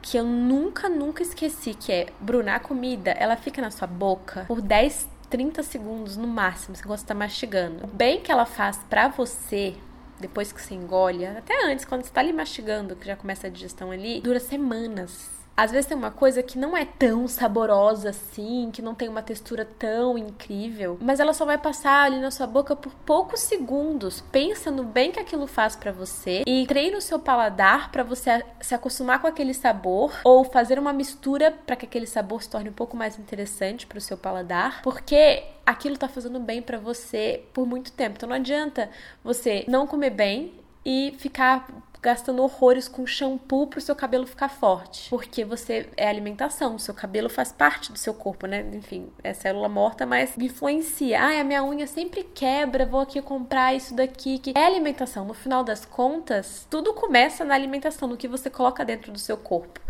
[0.00, 4.44] que eu nunca, nunca esqueci, que é, Bruna, a comida, ela fica na sua boca
[4.46, 7.84] por 10, 30 segundos no máximo, se você tá mastigando.
[7.84, 9.74] O bem que ela faz pra você,
[10.20, 13.50] depois que você engole, até antes, quando você tá ali mastigando, que já começa a
[13.50, 18.70] digestão ali, dura semanas às vezes tem uma coisa que não é tão saborosa assim,
[18.72, 22.46] que não tem uma textura tão incrível, mas ela só vai passar ali na sua
[22.46, 24.20] boca por poucos segundos.
[24.30, 28.44] Pensa no bem que aquilo faz para você e treina o seu paladar para você
[28.60, 32.70] se acostumar com aquele sabor ou fazer uma mistura para que aquele sabor se torne
[32.70, 37.42] um pouco mais interessante para o seu paladar, porque aquilo tá fazendo bem para você
[37.52, 38.14] por muito tempo.
[38.16, 38.88] Então não adianta
[39.24, 40.52] você não comer bem
[40.84, 41.66] e ficar
[42.00, 45.10] gastando horrores com shampoo pro seu cabelo ficar forte.
[45.10, 48.64] Porque você é alimentação, o seu cabelo faz parte do seu corpo, né?
[48.72, 51.20] Enfim, é célula morta, mas influencia.
[51.20, 54.38] Ai, a minha unha sempre quebra, vou aqui comprar isso daqui.
[54.38, 55.24] Que é alimentação.
[55.24, 59.36] No final das contas, tudo começa na alimentação, no que você coloca dentro do seu
[59.36, 59.80] corpo.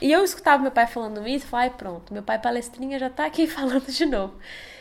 [0.00, 3.10] E eu escutava meu pai falando isso e falei, ai, pronto, meu pai palestrinha já
[3.10, 4.34] tá aqui falando de novo.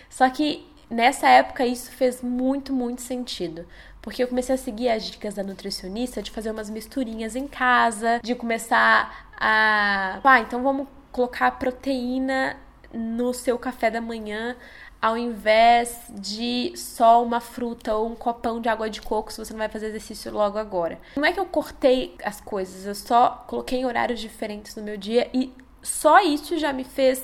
[0.09, 3.65] Só que nessa época isso fez muito, muito sentido.
[4.07, 8.21] Porque eu comecei a seguir as dicas da nutricionista de fazer umas misturinhas em casa,
[8.23, 10.21] de começar a.
[10.23, 12.55] Ah, então vamos colocar proteína
[12.93, 14.55] no seu café da manhã
[15.01, 19.51] ao invés de só uma fruta ou um copão de água de coco se você
[19.51, 20.97] não vai fazer exercício logo agora.
[21.17, 24.95] Não é que eu cortei as coisas, eu só coloquei em horários diferentes no meu
[24.95, 27.21] dia e só isso já me fez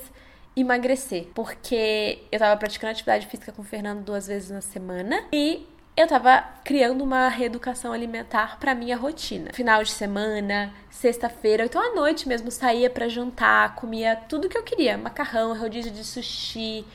[0.54, 5.66] emagrecer, porque eu tava praticando atividade física com o Fernando duas vezes na semana e
[5.96, 9.52] eu tava criando uma reeducação alimentar para minha rotina.
[9.54, 14.64] Final de semana, sexta-feira, então à noite mesmo saía para jantar, comia tudo que eu
[14.64, 16.86] queria, macarrão, rodízio de sushi.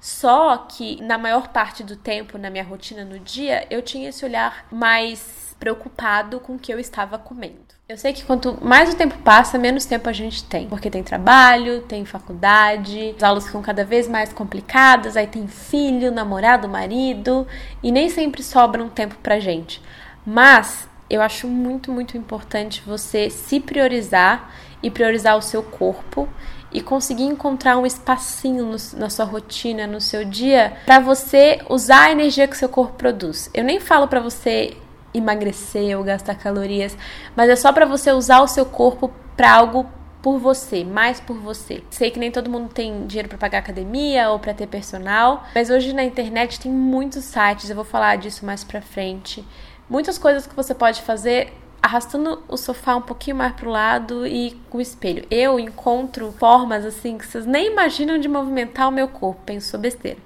[0.00, 4.22] Só que na maior parte do tempo na minha rotina no dia, eu tinha esse
[4.22, 7.74] olhar mais preocupado com o que eu estava comendo.
[7.86, 10.66] Eu sei que quanto mais o tempo passa, menos tempo a gente tem.
[10.68, 16.10] Porque tem trabalho, tem faculdade, as aulas ficam cada vez mais complicadas, aí tem filho,
[16.10, 17.46] namorado, marido,
[17.82, 19.82] e nem sempre sobra um tempo pra gente.
[20.24, 24.50] Mas eu acho muito, muito importante você se priorizar
[24.82, 26.28] e priorizar o seu corpo
[26.72, 32.04] e conseguir encontrar um espacinho no, na sua rotina, no seu dia, para você usar
[32.04, 33.48] a energia que seu corpo produz.
[33.54, 34.76] Eu nem falo para você
[35.14, 36.96] emagrecer ou gastar calorias,
[37.36, 39.86] mas é só para você usar o seu corpo para algo
[40.20, 41.82] por você, mais por você.
[41.90, 45.70] Sei que nem todo mundo tem dinheiro para pagar academia ou para ter personal, mas
[45.70, 49.44] hoje na internet tem muitos sites, eu vou falar disso mais para frente.
[49.88, 54.58] Muitas coisas que você pode fazer arrastando o sofá um pouquinho mais pro lado e
[54.70, 55.26] com o espelho.
[55.30, 60.18] Eu encontro formas assim que vocês nem imaginam de movimentar o meu corpo, penso besteira.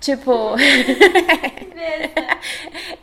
[0.00, 0.56] Tipo.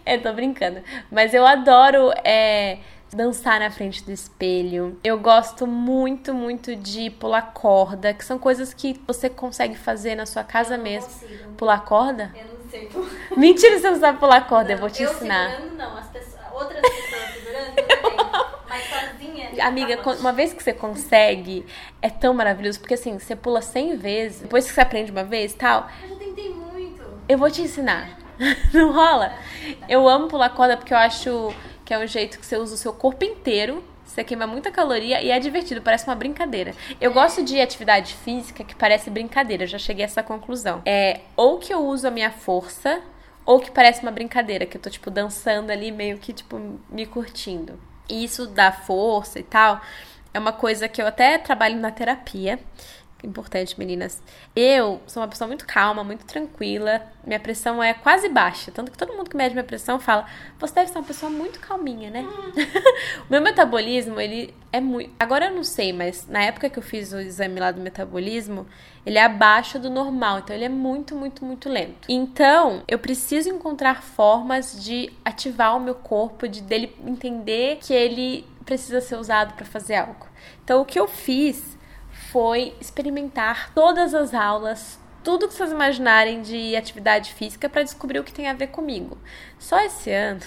[0.06, 0.82] eu tô brincando.
[1.12, 2.78] Mas eu adoro é,
[3.14, 5.00] dançar na frente do espelho.
[5.04, 10.26] Eu gosto muito, muito de pular corda, que são coisas que você consegue fazer na
[10.26, 11.10] sua casa mesmo.
[11.10, 11.54] Consigo.
[11.58, 12.32] Pular corda?
[12.36, 12.86] Eu não sei.
[12.88, 15.52] como- Mentira, você não sabe pular corda, eu vou te eu ensinar.
[15.52, 15.98] segurando, não.
[15.98, 17.74] As pessoas, outras pessoas segurando.
[18.70, 19.68] Mas sozinha.
[19.68, 21.64] Amiga, tá uma vez que você consegue,
[22.02, 25.54] é tão maravilhoso, porque assim, você pula 100 vezes, depois que você aprende uma vez
[25.54, 26.23] tal, Eu.
[27.34, 28.18] Eu vou te ensinar.
[28.74, 29.34] Não rola?
[29.90, 32.78] Eu amo pular corda porque eu acho que é um jeito que você usa o
[32.78, 33.84] seu corpo inteiro.
[34.06, 36.76] Você queima muita caloria e é divertido, parece uma brincadeira.
[37.02, 40.84] Eu gosto de atividade física que parece brincadeira, já cheguei a essa conclusão.
[40.86, 43.02] É ou que eu uso a minha força,
[43.44, 47.08] ou que parece uma brincadeira, que eu tô, tipo, dançando ali, meio que, tipo, me
[47.08, 47.80] curtindo.
[48.08, 49.82] E isso dá força e tal.
[50.32, 52.60] É uma coisa que eu até trabalho na terapia.
[53.24, 54.22] Importante, meninas.
[54.54, 57.02] Eu sou uma pessoa muito calma, muito tranquila.
[57.26, 58.70] Minha pressão é quase baixa.
[58.70, 60.26] Tanto que todo mundo que mede minha pressão fala:
[60.60, 62.28] Você deve ser uma pessoa muito calminha, né?
[63.28, 65.10] o meu metabolismo, ele é muito.
[65.18, 68.68] Agora eu não sei, mas na época que eu fiz o exame lá do metabolismo,
[69.06, 70.40] ele é abaixo do normal.
[70.40, 72.06] Então ele é muito, muito, muito lento.
[72.10, 78.46] Então eu preciso encontrar formas de ativar o meu corpo, de dele entender que ele
[78.66, 80.28] precisa ser usado para fazer algo.
[80.64, 81.73] Então o que eu fiz
[82.34, 88.24] foi experimentar todas as aulas, tudo que vocês imaginarem de atividade física para descobrir o
[88.24, 89.20] que tem a ver comigo.
[89.60, 90.42] Só esse ano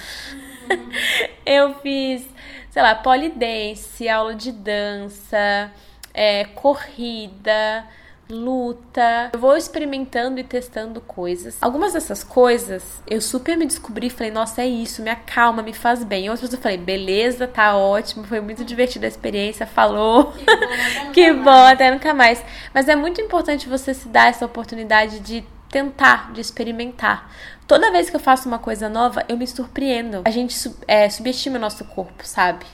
[1.47, 2.29] eu fiz,
[2.71, 5.71] sei lá, polidense, aula de dança,
[6.13, 7.87] é, corrida,
[8.29, 9.31] luta.
[9.33, 11.57] Eu vou experimentando e testando coisas.
[11.61, 15.73] Algumas dessas coisas eu super me descobri e falei, nossa, é isso, me acalma, me
[15.73, 16.29] faz bem.
[16.31, 20.33] Outras eu falei, beleza, tá ótimo, foi muito divertida a experiência, falou.
[21.13, 22.45] Que bom, até nunca mais.
[22.75, 27.31] Mas é muito importante você se dar essa oportunidade de tentar, de experimentar.
[27.67, 30.23] Toda vez que eu faço uma coisa nova, eu me surpreendo.
[30.25, 32.65] A gente é, subestima o nosso corpo, sabe?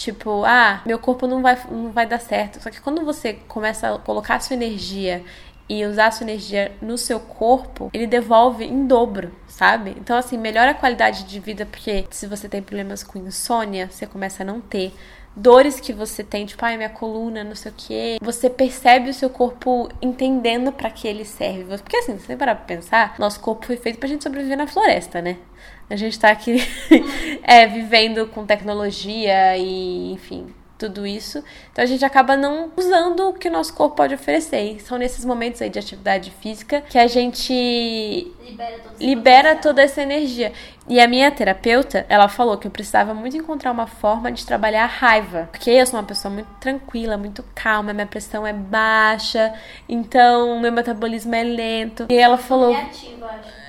[0.00, 2.58] Tipo, ah, meu corpo não vai, não vai dar certo.
[2.62, 5.22] Só que quando você começa a colocar a sua energia
[5.68, 9.94] e usar a sua energia no seu corpo, ele devolve em dobro, sabe?
[10.00, 14.06] Então, assim, melhora a qualidade de vida, porque se você tem problemas com insônia, você
[14.06, 14.94] começa a não ter
[15.34, 18.18] dores que você tem, tipo, ai, minha coluna, não sei o quê.
[18.20, 21.78] Você percebe o seu corpo entendendo pra que ele serve.
[21.78, 24.66] Porque assim, se você parar pra pensar, nosso corpo foi feito pra gente sobreviver na
[24.66, 25.38] floresta, né?
[25.88, 26.56] A gente tá aqui
[27.42, 31.44] é, vivendo com tecnologia e, enfim, tudo isso.
[31.70, 34.76] Então a gente acaba não usando o que o nosso corpo pode oferecer.
[34.76, 37.52] E são nesses momentos aí de atividade física que a gente
[38.42, 40.52] Libera libera toda essa energia.
[40.90, 44.82] E a minha terapeuta, ela falou que eu precisava muito encontrar uma forma de trabalhar
[44.82, 45.48] a raiva.
[45.52, 49.54] Porque eu sou uma pessoa muito tranquila, muito calma, minha pressão é baixa,
[49.88, 52.06] então meu metabolismo é lento.
[52.10, 52.76] E ela falou: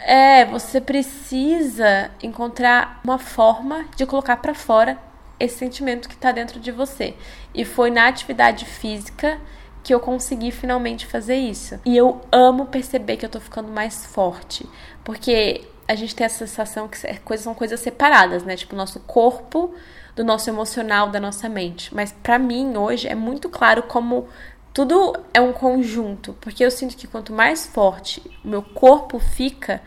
[0.03, 4.97] é, você precisa encontrar uma forma de colocar pra fora
[5.39, 7.13] esse sentimento que tá dentro de você.
[7.53, 9.39] E foi na atividade física
[9.83, 11.79] que eu consegui finalmente fazer isso.
[11.85, 14.67] E eu amo perceber que eu tô ficando mais forte,
[15.03, 18.55] porque a gente tem a sensação que é- coisas são coisas separadas, né?
[18.55, 19.73] Tipo, o nosso corpo
[20.15, 21.93] do nosso emocional, da nossa mente.
[21.93, 24.27] Mas pra mim hoje é muito claro como
[24.73, 29.81] tudo é um conjunto, porque eu sinto que quanto mais forte o meu corpo fica,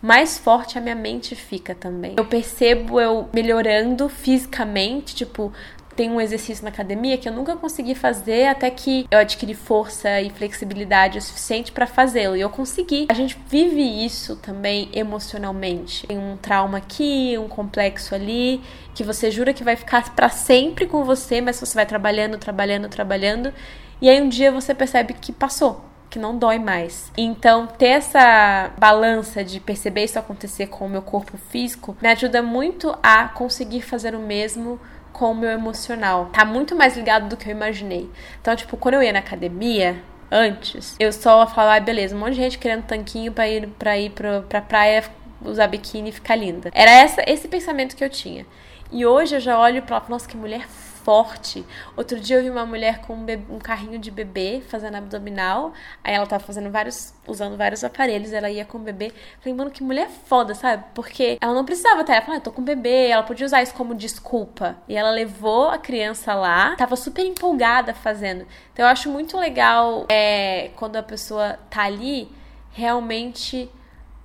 [0.00, 2.14] mais forte a minha mente fica também.
[2.16, 5.52] Eu percebo eu melhorando fisicamente, tipo,
[6.00, 10.18] tenho um exercício na academia que eu nunca consegui fazer até que eu adquiri força
[10.18, 12.34] e flexibilidade o suficiente para fazê-lo.
[12.34, 13.06] E eu consegui.
[13.10, 16.06] A gente vive isso também emocionalmente.
[16.06, 18.62] Tem um trauma aqui, um complexo ali,
[18.94, 22.88] que você jura que vai ficar para sempre com você, mas você vai trabalhando, trabalhando,
[22.88, 23.52] trabalhando.
[24.00, 27.12] E aí um dia você percebe que passou que não dói mais.
[27.16, 32.42] Então, ter essa balança de perceber isso acontecer com o meu corpo físico me ajuda
[32.42, 34.80] muito a conseguir fazer o mesmo
[35.12, 36.26] com o meu emocional.
[36.32, 38.08] Tá muito mais ligado do que eu imaginei.
[38.40, 42.34] Então, tipo, quando eu ia na academia, antes, eu só falava, ah, beleza, um monte
[42.34, 45.04] de gente querendo tanquinho pra ir pra, ir pra, pra praia
[45.42, 46.70] usar biquíni e ficar linda.
[46.74, 48.46] Era essa, esse pensamento que eu tinha.
[48.92, 50.66] E hoje eu já olho pra nossa, que mulher
[51.04, 51.64] forte.
[51.96, 55.72] Outro dia eu vi uma mulher com um, um, carrinho de bebê fazendo abdominal.
[56.02, 59.12] Aí ela tava fazendo vários, usando vários aparelhos, ela ia com o bebê.
[59.40, 60.84] Falei, mano, que mulher foda, sabe?
[60.94, 62.12] Porque ela não precisava até.
[62.12, 63.08] Ela falou, ah, tô com bebê.
[63.08, 64.76] Ela podia usar isso como desculpa.
[64.88, 68.46] E ela levou a criança lá, tava super empolgada fazendo.
[68.72, 72.28] Então eu acho muito legal é, quando a pessoa tá ali
[72.72, 73.70] realmente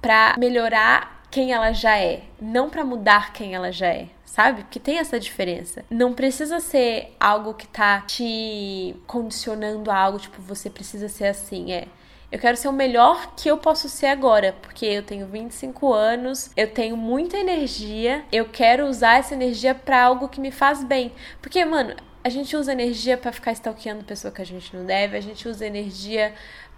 [0.02, 4.64] pra melhorar quem ela já é, não para mudar quem ela já é sabe?
[4.64, 5.86] Porque tem essa diferença.
[5.90, 11.72] Não precisa ser algo que tá te condicionando a algo, tipo, você precisa ser assim,
[11.72, 11.88] é.
[12.30, 16.52] Eu quero ser o melhor que eu posso ser agora, porque eu tenho 25 anos,
[16.58, 21.14] eu tenho muita energia, eu quero usar essa energia para algo que me faz bem.
[21.42, 25.16] Porque, mano, a gente usa energia para ficar stalkeando pessoa que a gente não deve,
[25.16, 26.34] a gente usa energia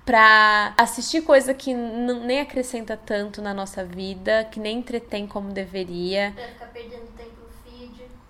[0.06, 6.32] pra assistir coisa que nem acrescenta tanto na nossa vida, que nem entretém como deveria.
[6.34, 7.17] Pra ficar perdendo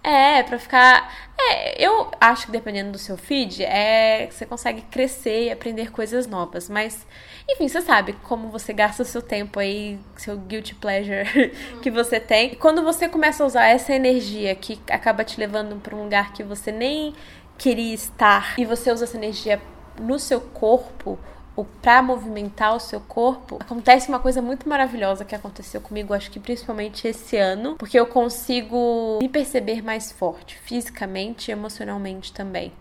[0.03, 1.27] é, pra ficar.
[1.39, 6.25] É, eu acho que dependendo do seu feed, é você consegue crescer e aprender coisas
[6.25, 6.69] novas.
[6.69, 7.05] Mas,
[7.47, 12.19] enfim, você sabe como você gasta o seu tempo aí, seu guilty pleasure que você
[12.19, 12.53] tem.
[12.53, 16.33] E quando você começa a usar essa energia que acaba te levando para um lugar
[16.33, 17.13] que você nem
[17.57, 19.61] queria estar, e você usa essa energia
[19.99, 21.19] no seu corpo
[21.63, 26.39] para movimentar o seu corpo, acontece uma coisa muito maravilhosa que aconteceu comigo, acho que
[26.39, 32.71] principalmente esse ano, porque eu consigo me perceber mais forte, fisicamente e emocionalmente também.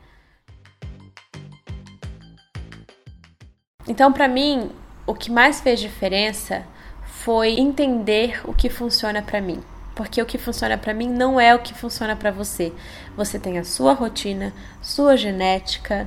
[3.88, 4.70] Então, para mim,
[5.06, 6.66] o que mais fez diferença
[7.04, 9.62] foi entender o que funciona para mim.
[9.94, 12.72] Porque o que funciona para mim não é o que funciona para você.
[13.16, 14.52] Você tem a sua rotina,
[14.82, 16.06] sua genética,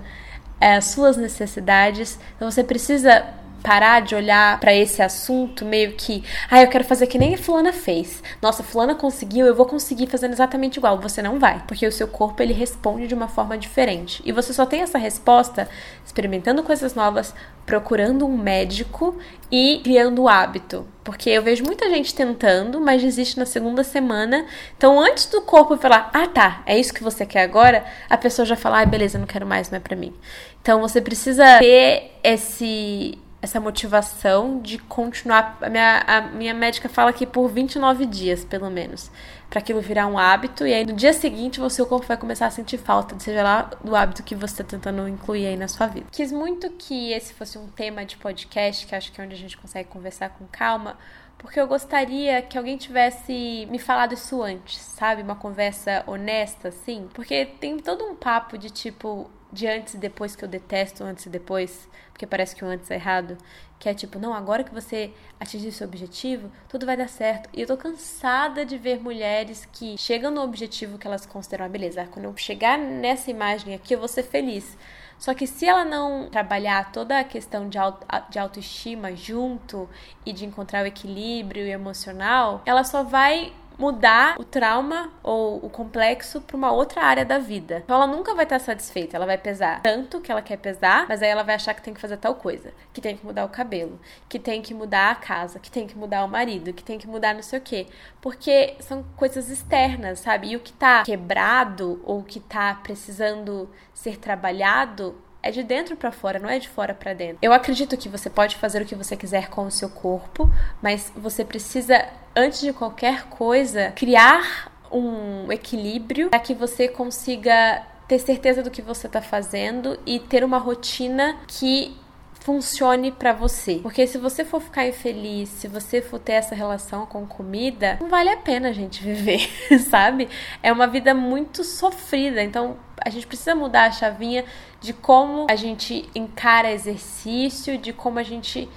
[0.60, 2.20] é, as suas necessidades.
[2.36, 3.26] Então você precisa
[3.62, 7.38] parar de olhar para esse assunto meio que, ah, eu quero fazer que nem a
[7.38, 8.24] fulana fez.
[8.42, 11.00] Nossa, fulana conseguiu, eu vou conseguir fazendo exatamente igual.
[11.00, 14.22] Você não vai, porque o seu corpo ele responde de uma forma diferente.
[14.26, 15.68] E você só tem essa resposta
[16.06, 17.34] experimentando coisas novas,
[17.66, 19.18] procurando um médico
[19.52, 20.88] e criando o hábito.
[21.04, 24.46] Porque eu vejo muita gente tentando, mas desiste na segunda semana.
[24.78, 28.46] Então, antes do corpo falar, ah tá, é isso que você quer agora, a pessoa
[28.46, 30.14] já fala, ah, beleza, não quero mais, não é pra mim.
[30.62, 35.58] Então, você precisa ter esse essa motivação de continuar.
[35.62, 39.10] A minha, a minha médica fala que por 29 dias, pelo menos,
[39.50, 40.66] para aquilo virar um hábito.
[40.68, 43.70] E aí no dia seguinte, o seu corpo vai começar a sentir falta, seja lá
[43.84, 46.08] do hábito que você está tentando incluir aí na sua vida.
[46.12, 49.38] Quis muito que esse fosse um tema de podcast, que acho que é onde a
[49.38, 50.98] gente consegue conversar com calma.
[51.38, 55.22] Porque eu gostaria que alguém tivesse me falado isso antes, sabe?
[55.22, 57.08] Uma conversa honesta, assim.
[57.14, 61.26] Porque tem todo um papo de tipo, de antes e depois que eu detesto antes
[61.26, 63.38] e depois, porque parece que o antes é errado,
[63.80, 67.50] que é tipo, não, agora que você atingir seu objetivo, tudo vai dar certo.
[67.54, 71.70] E eu tô cansada de ver mulheres que chegam no objetivo que elas consideram, ah,
[71.70, 74.78] beleza, quando eu chegar nessa imagem aqui, eu vou ser feliz.
[75.18, 79.90] Só que se ela não trabalhar toda a questão de, auto, de autoestima junto
[80.26, 86.42] e de encontrar o equilíbrio emocional, ela só vai mudar o trauma ou o complexo
[86.42, 87.82] para uma outra área da vida.
[87.84, 91.24] Então ela nunca vai estar satisfeita, ela vai pesar tanto que ela quer pesar, mas
[91.24, 93.50] aí ela vai achar que tem que fazer tal coisa, que tem que mudar o
[93.50, 97.00] cabelo, que tem que mudar a casa, que tem que mudar o marido, que tem
[97.00, 97.88] que mudar não sei o quê,
[98.20, 100.50] porque são coisas externas, sabe?
[100.50, 105.96] E o que tá quebrado ou o que tá precisando ser trabalhado é de dentro
[105.96, 107.38] para fora, não é de fora para dentro.
[107.42, 110.50] Eu acredito que você pode fazer o que você quiser com o seu corpo,
[110.82, 118.20] mas você precisa, antes de qualquer coisa, criar um equilíbrio para que você consiga ter
[118.20, 121.96] certeza do que você está fazendo e ter uma rotina que
[122.40, 123.76] funcione para você.
[123.76, 128.10] Porque se você for ficar infeliz, se você for ter essa relação com comida, não
[128.10, 129.48] vale a pena a gente viver,
[129.90, 130.28] sabe?
[130.64, 132.42] É uma vida muito sofrida.
[132.42, 134.46] Então, a gente precisa mudar a chavinha
[134.82, 138.70] de como a gente encara exercício, de como a gente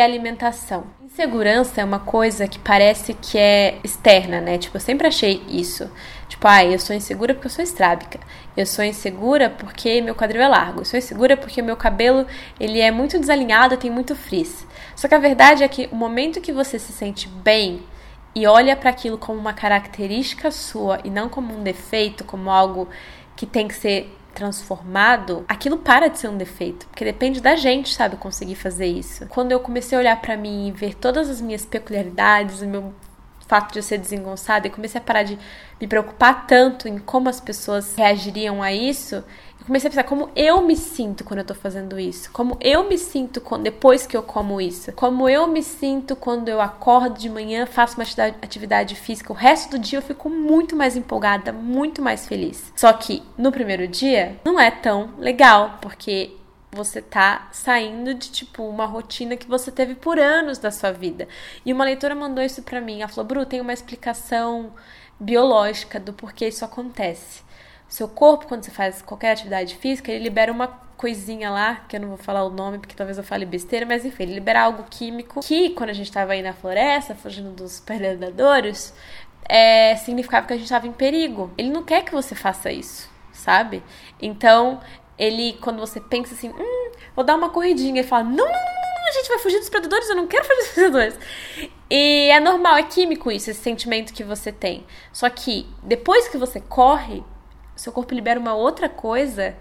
[0.00, 0.84] a alimentação.
[1.04, 4.56] Insegurança é uma coisa que parece que é externa, né?
[4.56, 5.90] Tipo, eu sempre achei isso.
[6.28, 8.20] Tipo, ah, eu sou insegura porque eu sou estrábica.
[8.56, 10.80] Eu sou insegura porque meu quadril é largo.
[10.80, 12.26] Eu sou insegura porque meu cabelo,
[12.58, 14.66] ele é muito desalinhado, tem muito frizz.
[14.94, 17.82] Só que a verdade é que o momento que você se sente bem
[18.34, 22.88] e olha para aquilo como uma característica sua e não como um defeito, como algo
[23.36, 27.94] que tem que ser transformado, aquilo para de ser um defeito, porque depende da gente,
[27.94, 29.26] sabe, conseguir fazer isso.
[29.28, 32.92] Quando eu comecei a olhar para mim e ver todas as minhas peculiaridades, o meu
[33.46, 35.38] fato de eu ser desengonçada e comecei a parar de
[35.80, 39.22] me preocupar tanto em como as pessoas reagiriam a isso,
[39.66, 42.98] comecei a pensar como eu me sinto quando eu tô fazendo isso, como eu me
[42.98, 47.66] sinto depois que eu como isso, como eu me sinto quando eu acordo de manhã,
[47.66, 48.04] faço uma
[48.42, 52.72] atividade física, o resto do dia eu fico muito mais empolgada, muito mais feliz.
[52.76, 56.36] Só que no primeiro dia não é tão legal, porque
[56.70, 61.28] você tá saindo de tipo uma rotina que você teve por anos da sua vida.
[61.64, 63.00] E uma leitora mandou isso para mim.
[63.00, 64.72] Ela falou: "Bru, tem uma explicação
[65.18, 67.42] biológica do porquê isso acontece.
[67.88, 70.66] Seu corpo, quando você faz qualquer atividade física, ele libera uma
[70.96, 74.04] coisinha lá, que eu não vou falar o nome porque talvez eu fale besteira, mas
[74.04, 77.78] enfim, ele libera algo químico que, quando a gente estava aí na floresta, fugindo dos
[77.84, 78.94] predadores,
[79.48, 81.52] é, significava que a gente estava em perigo.
[81.58, 83.82] Ele não quer que você faça isso, sabe?
[84.20, 84.80] Então,
[85.18, 89.08] ele, quando você pensa assim, hum, vou dar uma corridinha, ele fala, não, não, não,
[89.08, 91.18] a gente vai fugir dos predadores, eu não quero fugir dos predadores.
[91.90, 94.86] E é normal, é químico isso, esse sentimento que você tem.
[95.12, 97.22] Só que depois que você corre,
[97.76, 99.56] seu corpo libera uma outra coisa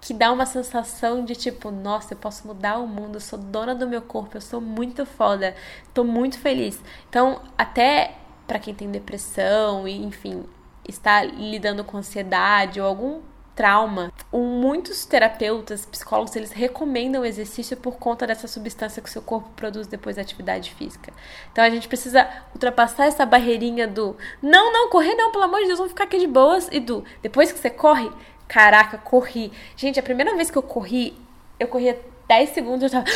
[0.00, 3.74] que dá uma sensação de tipo, nossa, eu posso mudar o mundo, eu sou dona
[3.74, 5.54] do meu corpo, eu sou muito foda,
[5.92, 6.80] tô muito feliz.
[7.08, 8.14] Então, até
[8.46, 10.44] para quem tem depressão e, enfim,
[10.86, 13.20] está lidando com ansiedade ou algum
[13.56, 19.22] trauma, muitos terapeutas, psicólogos, eles recomendam o exercício por conta dessa substância que o seu
[19.22, 21.10] corpo produz depois da atividade física.
[21.50, 25.68] Então a gente precisa ultrapassar essa barreirinha do não, não, correr não, pelo amor de
[25.68, 28.12] Deus, vamos ficar aqui de boas e do depois que você corre,
[28.46, 29.50] caraca, corri.
[29.74, 31.18] Gente, a primeira vez que eu corri,
[31.58, 31.98] eu corria
[32.28, 33.06] 10 segundos eu tava.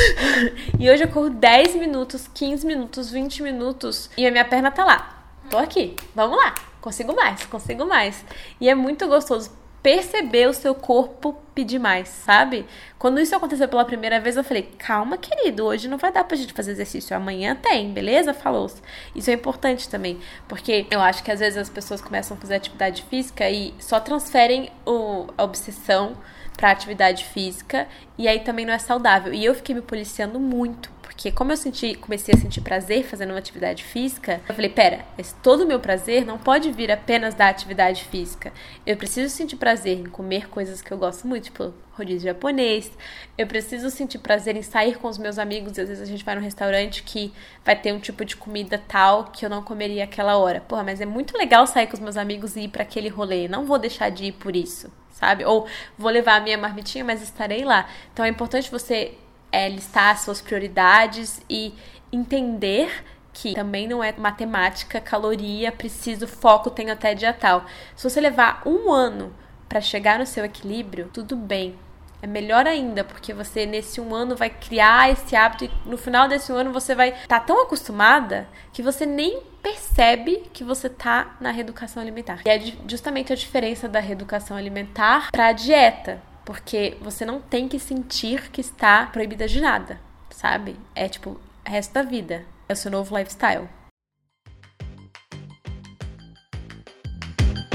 [0.80, 4.82] e hoje eu corro 10 minutos, 15 minutos, 20 minutos e a minha perna tá
[4.82, 5.26] lá.
[5.50, 8.24] Tô aqui, vamos lá, consigo mais, consigo mais.
[8.58, 12.64] E é muito gostoso perceber o seu corpo pedir mais, sabe?
[12.98, 16.38] Quando isso aconteceu pela primeira vez, eu falei: calma, querido, hoje não vai dar pra
[16.38, 18.32] gente fazer exercício, amanhã tem, beleza?
[18.32, 18.66] Falou.
[18.66, 18.80] -se.
[19.14, 20.18] Isso é importante também,
[20.48, 24.00] porque eu acho que às vezes as pessoas começam a fazer atividade física e só
[24.00, 26.16] transferem o, a obsessão
[26.56, 29.34] pra atividade física e aí também não é saudável.
[29.34, 33.30] E eu fiquei me policiando muito porque como eu senti, comecei a sentir prazer fazendo
[33.30, 37.34] uma atividade física, eu falei, pera, mas todo o meu prazer não pode vir apenas
[37.34, 38.52] da atividade física.
[38.84, 42.90] Eu preciso sentir prazer em comer coisas que eu gosto muito, tipo rodízio japonês.
[43.38, 45.78] Eu preciso sentir prazer em sair com os meus amigos.
[45.78, 47.32] Às vezes a gente vai num restaurante que
[47.64, 50.60] vai ter um tipo de comida tal que eu não comeria aquela hora.
[50.60, 53.46] Porra, mas é muito legal sair com os meus amigos e ir para aquele rolê.
[53.46, 55.44] Não vou deixar de ir por isso, sabe?
[55.44, 57.88] Ou vou levar a minha marmitinha, mas estarei lá.
[58.12, 59.14] Então é importante você
[59.54, 61.72] é listar suas prioridades e
[62.12, 67.64] entender que também não é matemática, caloria, preciso, foco, tenho até dia tal.
[67.96, 69.34] Se você levar um ano
[69.68, 71.76] para chegar no seu equilíbrio, tudo bem.
[72.22, 76.26] É melhor ainda, porque você nesse um ano vai criar esse hábito e no final
[76.26, 80.88] desse um ano você vai estar tá tão acostumada que você nem percebe que você
[80.88, 82.40] tá na reeducação alimentar.
[82.46, 86.22] E é justamente a diferença da reeducação alimentar para a dieta.
[86.44, 89.98] Porque você não tem que sentir que está proibida de nada,
[90.30, 90.76] sabe?
[90.94, 92.44] É tipo, resto da vida.
[92.68, 93.68] É o seu novo lifestyle.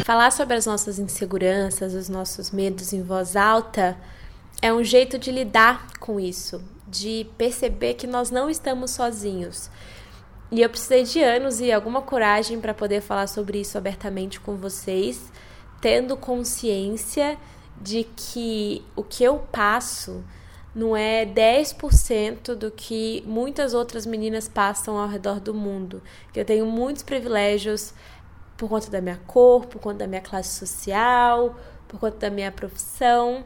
[0.03, 3.95] Falar sobre as nossas inseguranças, os nossos medos em voz alta
[4.61, 9.69] é um jeito de lidar com isso, de perceber que nós não estamos sozinhos.
[10.51, 14.55] E eu precisei de anos e alguma coragem para poder falar sobre isso abertamente com
[14.55, 15.31] vocês,
[15.79, 17.37] tendo consciência
[17.81, 20.23] de que o que eu passo
[20.73, 26.01] não é 10% do que muitas outras meninas passam ao redor do mundo.
[26.31, 27.93] Que eu tenho muitos privilégios
[28.55, 31.55] por conta da minha cor, por conta da minha classe social,
[31.87, 33.43] por conta da minha profissão.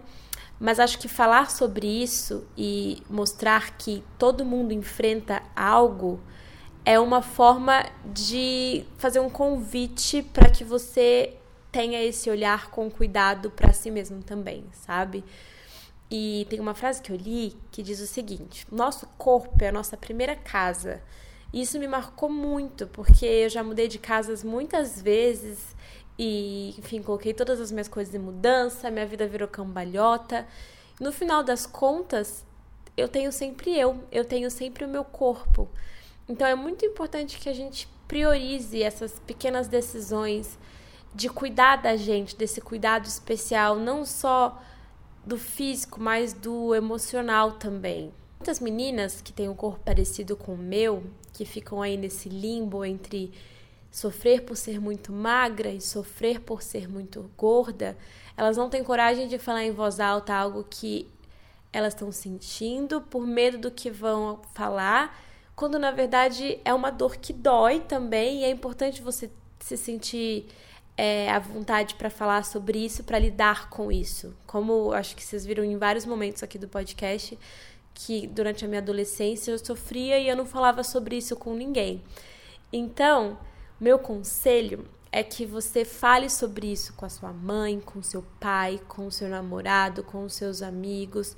[0.59, 6.19] Mas acho que falar sobre isso e mostrar que todo mundo enfrenta algo
[6.86, 11.34] é uma forma de fazer um convite para que você
[11.74, 15.26] tenha esse olhar com cuidado para si mesmo também, sabe?
[16.09, 19.71] E tem uma frase que eu li que diz o seguinte: Nosso corpo é a
[19.71, 21.01] nossa primeira casa.
[21.51, 25.76] Isso me marcou muito, porque eu já mudei de casas muitas vezes
[26.17, 30.47] e, enfim, coloquei todas as minhas coisas em mudança, minha vida virou cambalhota.
[30.99, 32.45] No final das contas,
[32.95, 35.67] eu tenho sempre eu, eu tenho sempre o meu corpo.
[36.30, 40.57] Então é muito importante que a gente priorize essas pequenas decisões
[41.14, 44.61] de cuidar da gente, desse cuidado especial, não só
[45.26, 48.11] do físico, mas do emocional também.
[48.39, 52.84] Muitas meninas que têm um corpo parecido com o meu, que ficam aí nesse limbo
[52.84, 53.32] entre
[53.89, 57.95] sofrer por ser muito magra e sofrer por ser muito gorda,
[58.36, 61.07] elas não têm coragem de falar em voz alta algo que
[61.72, 65.18] elas estão sentindo por medo do que vão falar,
[65.55, 70.47] quando na verdade é uma dor que dói também e é importante você se sentir
[70.98, 74.36] é, à vontade para falar sobre isso, para lidar com isso.
[74.46, 77.38] Como acho que vocês viram em vários momentos aqui do podcast,
[77.94, 82.04] que durante a minha adolescência eu sofria e eu não falava sobre isso com ninguém.
[82.72, 83.38] Então,
[83.80, 88.82] meu conselho é que você fale sobre isso com a sua mãe, com seu pai,
[88.88, 91.36] com seu namorado, com seus amigos.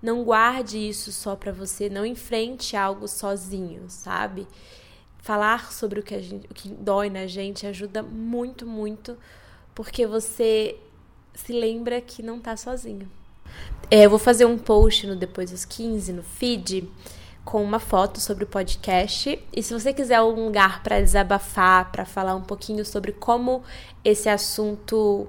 [0.00, 4.46] Não guarde isso só para você, não enfrente algo sozinho, sabe?
[5.26, 9.18] Falar sobre o que, gente, o que dói na gente ajuda muito, muito,
[9.74, 10.76] porque você
[11.34, 13.10] se lembra que não tá sozinho.
[13.90, 16.88] É, eu vou fazer um post no Depois dos 15, no feed,
[17.44, 19.36] com uma foto sobre o podcast.
[19.52, 23.64] E se você quiser um lugar para desabafar, para falar um pouquinho sobre como
[24.04, 25.26] esse assunto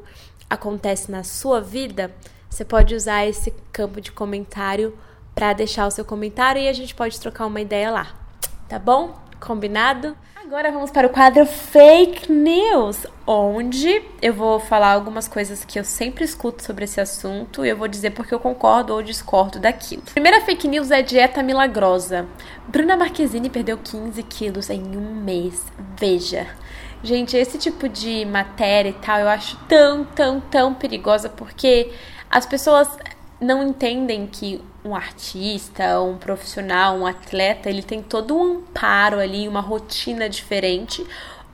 [0.48, 2.14] acontece na sua vida,
[2.48, 4.95] você pode usar esse campo de comentário
[5.34, 8.16] para deixar o seu comentário e a gente pode trocar uma ideia lá.
[8.70, 9.27] Tá bom?
[9.40, 10.16] Combinado?
[10.36, 15.84] Agora vamos para o quadro Fake News, onde eu vou falar algumas coisas que eu
[15.84, 20.04] sempre escuto sobre esse assunto e eu vou dizer porque eu concordo ou discordo daquilo.
[20.04, 22.26] primeira fake news é dieta milagrosa.
[22.68, 25.66] Bruna Marquezine perdeu 15 quilos em um mês.
[26.00, 26.48] Veja.
[27.04, 31.92] Gente, esse tipo de matéria e tal eu acho tão, tão, tão perigosa porque
[32.30, 32.88] as pessoas
[33.40, 39.48] não entendem que um artista, um profissional, um atleta, ele tem todo um amparo ali,
[39.48, 41.06] uma rotina diferente,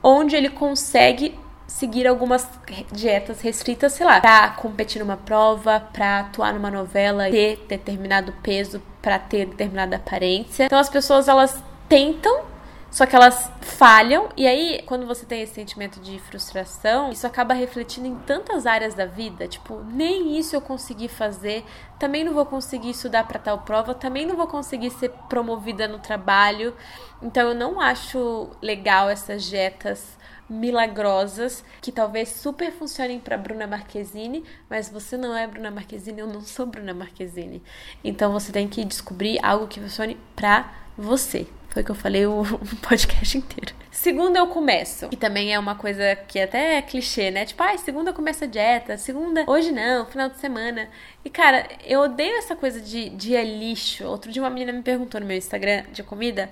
[0.02, 2.48] onde ele consegue seguir algumas
[2.92, 8.80] dietas restritas, sei lá, pra competir numa prova, pra atuar numa novela, ter determinado peso,
[9.02, 10.66] para ter determinada aparência.
[10.66, 12.53] Então as pessoas elas tentam
[12.94, 17.52] só que elas falham, e aí, quando você tem esse sentimento de frustração, isso acaba
[17.52, 19.48] refletindo em tantas áreas da vida.
[19.48, 21.64] Tipo, nem isso eu consegui fazer,
[21.98, 25.98] também não vou conseguir estudar para tal prova, também não vou conseguir ser promovida no
[25.98, 26.72] trabalho.
[27.20, 30.16] Então, eu não acho legal essas dietas
[30.48, 36.28] milagrosas que talvez super funcionem para Bruna Marquezine, mas você não é Bruna Marquezine, eu
[36.28, 37.60] não sou Bruna Marquezine.
[38.04, 41.48] Então você tem que descobrir algo que funcione para você.
[41.74, 42.44] Foi o que eu falei o,
[42.88, 43.74] podcast inteiro.
[43.90, 45.08] Segunda eu começo.
[45.08, 47.44] Que também é uma coisa que até é clichê, né?
[47.44, 50.88] Tipo, ai, segunda começa a dieta, segunda, hoje não, final de semana.
[51.24, 54.04] E cara, eu odeio essa coisa de dia lixo.
[54.04, 56.48] Outro dia uma menina me perguntou no meu Instagram de comida.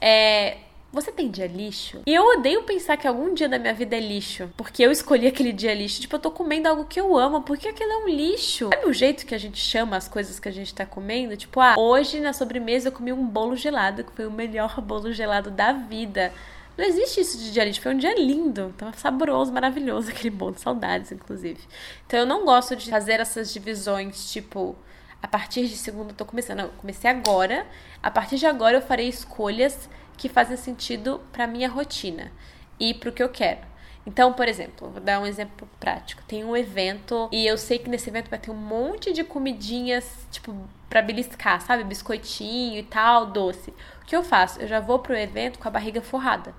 [0.00, 0.58] É,
[0.92, 2.02] você tem dia lixo?
[2.06, 4.50] E eu odeio pensar que algum dia da minha vida é lixo.
[4.56, 6.02] Porque eu escolhi aquele dia lixo.
[6.02, 7.40] Tipo, eu tô comendo algo que eu amo.
[7.42, 8.68] Porque aquilo é um lixo.
[8.68, 11.34] Sabe o jeito que a gente chama as coisas que a gente tá comendo?
[11.34, 15.12] Tipo, ah, hoje na sobremesa eu comi um bolo gelado, que foi o melhor bolo
[15.12, 16.30] gelado da vida.
[16.76, 17.80] Não existe isso de dia lixo.
[17.80, 18.74] Foi um dia lindo.
[18.76, 20.56] Tava saboroso, maravilhoso aquele bolo.
[20.58, 21.60] Saudades, inclusive.
[22.06, 24.76] Então eu não gosto de fazer essas divisões, tipo
[25.22, 26.58] a partir de segunda eu tô começando.
[26.58, 27.64] Não, eu comecei agora.
[28.02, 32.32] A partir de agora eu farei escolhas que fazem sentido para minha rotina
[32.78, 33.72] e para o que eu quero.
[34.04, 36.22] Então, por exemplo, vou dar um exemplo prático.
[36.26, 40.26] Tem um evento e eu sei que nesse evento vai ter um monte de comidinhas,
[40.30, 40.56] tipo,
[40.88, 41.84] para beliscar, sabe?
[41.84, 43.70] Biscoitinho e tal, doce.
[44.02, 44.60] O que eu faço?
[44.60, 46.52] Eu já vou pro evento com a barriga forrada.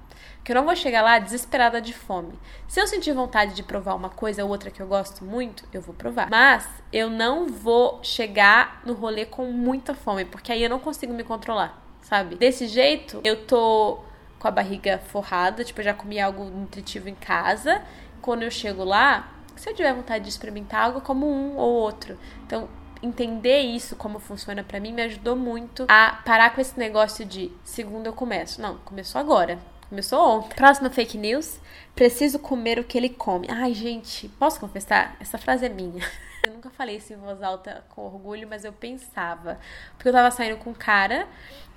[0.43, 2.33] Que eu não vou chegar lá desesperada de fome.
[2.67, 5.81] Se eu sentir vontade de provar uma coisa ou outra que eu gosto muito, eu
[5.81, 6.29] vou provar.
[6.29, 11.13] Mas eu não vou chegar no rolê com muita fome, porque aí eu não consigo
[11.13, 11.82] me controlar
[12.13, 12.35] sabe?
[12.35, 13.97] Desse jeito, eu tô
[14.37, 17.81] com a barriga forrada, tipo, eu já comi algo nutritivo em casa.
[18.21, 22.15] Quando eu chego lá, se eu tiver vontade de experimentar algo, como um ou outro.
[22.45, 22.69] Então,
[23.01, 27.51] entender isso, como funciona para mim, me ajudou muito a parar com esse negócio de
[27.63, 28.61] segunda eu começo.
[28.61, 29.57] Não, começou agora.
[29.89, 30.55] Começou ontem.
[30.55, 31.59] Próxima fake news.
[31.95, 33.47] Preciso comer o que ele come.
[33.49, 35.17] Ai, gente, posso confessar?
[35.19, 36.03] Essa frase é minha.
[36.45, 39.57] Eu nunca falei isso em voz alta com orgulho, mas eu pensava.
[39.95, 41.25] Porque eu tava saindo com um cara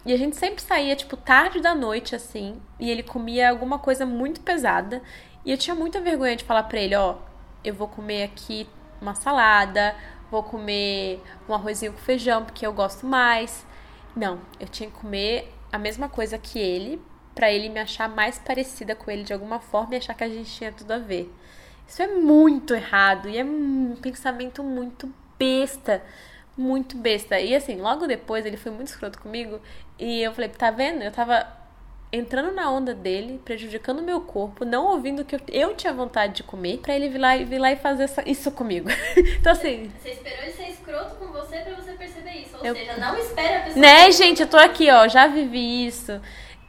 [0.05, 4.05] e a gente sempre saía, tipo, tarde da noite, assim, e ele comia alguma coisa
[4.05, 5.01] muito pesada.
[5.45, 7.15] E eu tinha muita vergonha de falar pra ele, ó,
[7.63, 8.69] eu vou comer aqui
[9.01, 9.95] uma salada,
[10.33, 13.65] vou comer um arrozinho com feijão, porque eu gosto mais.
[14.17, 17.01] Não, eu tinha que comer a mesma coisa que ele,
[17.37, 20.29] para ele me achar mais parecida com ele de alguma forma e achar que a
[20.29, 21.33] gente tinha tudo a ver.
[21.87, 26.03] Isso é muito errado e é um pensamento muito besta,
[26.57, 27.39] muito besta.
[27.39, 29.61] E assim, logo depois ele foi muito escroto comigo.
[29.99, 31.03] E eu falei, tá vendo?
[31.03, 31.47] Eu tava
[32.13, 35.93] entrando na onda dele, prejudicando o meu corpo, não ouvindo o que eu, eu tinha
[35.93, 38.89] vontade de comer, pra ele vir lá, vir lá e fazer essa, isso comigo.
[39.39, 39.91] então assim.
[40.01, 42.57] Você esperou ele ser escroto com você pra você perceber isso.
[42.59, 43.81] Ou eu, seja, não espera a pessoa.
[43.81, 46.21] Né, gente, eu tô aqui, ó, já vivi isso.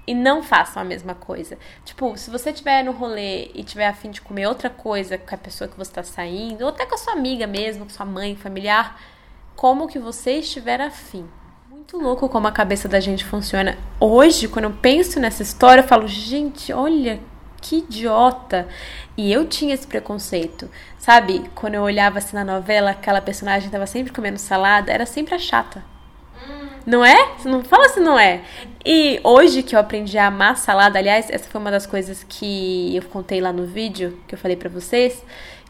[0.07, 1.57] E não façam a mesma coisa.
[1.83, 5.37] Tipo, se você estiver no rolê e tiver afim de comer outra coisa com a
[5.37, 8.35] pessoa que você tá saindo, ou até com a sua amiga mesmo, com sua mãe,
[8.35, 8.99] familiar,
[9.55, 11.27] como que você estiver afim
[11.87, 13.77] muito louco como a cabeça da gente funciona.
[13.97, 17.17] Hoje, quando eu penso nessa história, eu falo, gente, olha
[17.61, 18.67] que idiota.
[19.15, 21.49] E eu tinha esse preconceito, sabe?
[21.55, 25.39] Quando eu olhava assim na novela, aquela personagem tava sempre comendo salada, era sempre a
[25.39, 25.81] chata.
[26.87, 27.33] Não é?
[27.37, 28.43] Você não fala se não é.
[28.85, 32.95] E hoje que eu aprendi a amar salada, aliás, essa foi uma das coisas que
[32.95, 35.21] eu contei lá no vídeo que eu falei para vocês,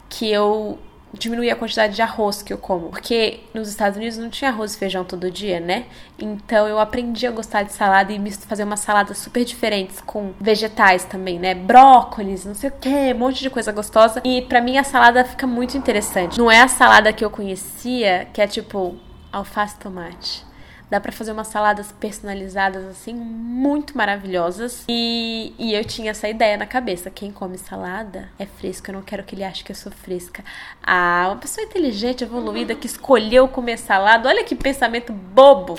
[0.07, 0.78] que eu
[1.11, 2.89] diminuir a quantidade de arroz que eu como.
[2.89, 5.86] Porque nos Estados Unidos não tinha arroz e feijão todo dia, né?
[6.20, 11.03] Então eu aprendi a gostar de salada e fazer umas saladas super diferentes com vegetais
[11.03, 11.55] também, né?
[11.55, 14.22] Brócolis, não sei o que, um monte de coisa gostosa.
[14.24, 16.38] E para mim a salada fica muito interessante.
[16.38, 18.95] Não é a salada que eu conhecia, que é tipo
[19.32, 20.47] alface tomate.
[20.90, 24.86] Dá para fazer umas saladas personalizadas assim, muito maravilhosas.
[24.88, 28.90] E, e eu tinha essa ideia na cabeça: quem come salada é fresco.
[28.90, 30.44] Eu não quero que ele ache que eu sou fresca.
[30.82, 34.30] Ah, uma pessoa inteligente, evoluída, que escolheu comer salada.
[34.30, 35.78] Olha que pensamento bobo.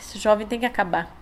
[0.00, 1.12] esse jovem tem que acabar.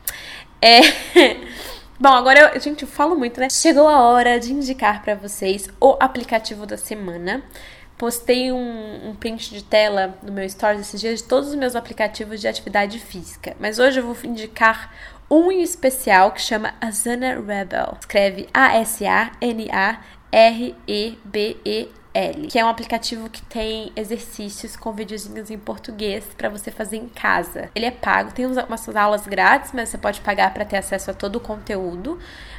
[0.60, 0.80] É.
[1.98, 3.48] Bom, agora eu, gente, eu falo muito, né?
[3.50, 7.42] Chegou a hora de indicar para vocês o aplicativo da semana
[7.98, 11.74] postei um, um, print de tela no meu stories esses dias de todos os meus
[11.74, 13.56] aplicativos de atividade física.
[13.58, 14.94] Mas hoje eu vou indicar
[15.28, 17.96] um em especial que chama Asana Rebel.
[18.00, 19.08] Escreve A-S-A-N-A-R-E-B-E
[22.14, 26.96] L, que é um aplicativo que tem exercícios com videozinhos em português para você fazer
[26.96, 27.70] em casa.
[27.74, 31.14] Ele é pago, tem umas aulas grátis, mas você pode pagar para ter acesso a
[31.14, 32.18] todo o conteúdo.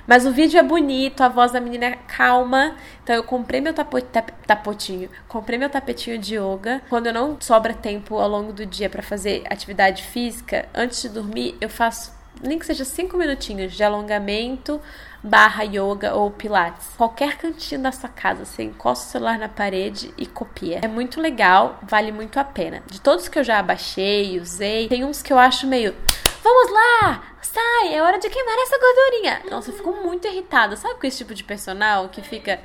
[0.10, 2.76] Mas o vídeo é bonito, a voz da menina é calma.
[3.04, 6.82] Então eu comprei meu tapo, tap, tapotinho, comprei meu tapetinho de yoga.
[6.90, 11.10] Quando eu não sobra tempo ao longo do dia para fazer atividade física, antes de
[11.10, 14.82] dormir, eu faço nem que seja cinco minutinhos de alongamento
[15.24, 16.88] barra yoga ou pilates.
[16.98, 20.80] Qualquer cantinho da sua casa, você encosta o celular na parede e copia.
[20.82, 22.82] É muito legal, vale muito a pena.
[22.88, 25.94] De todos que eu já baixei, usei, tem uns que eu acho meio
[26.42, 27.24] Vamos lá!
[27.52, 27.96] Sai!
[27.96, 29.42] É hora de queimar essa gordurinha!
[29.50, 30.76] Nossa, eu fico muito irritada.
[30.76, 32.62] Sabe com esse tipo de personal que fica.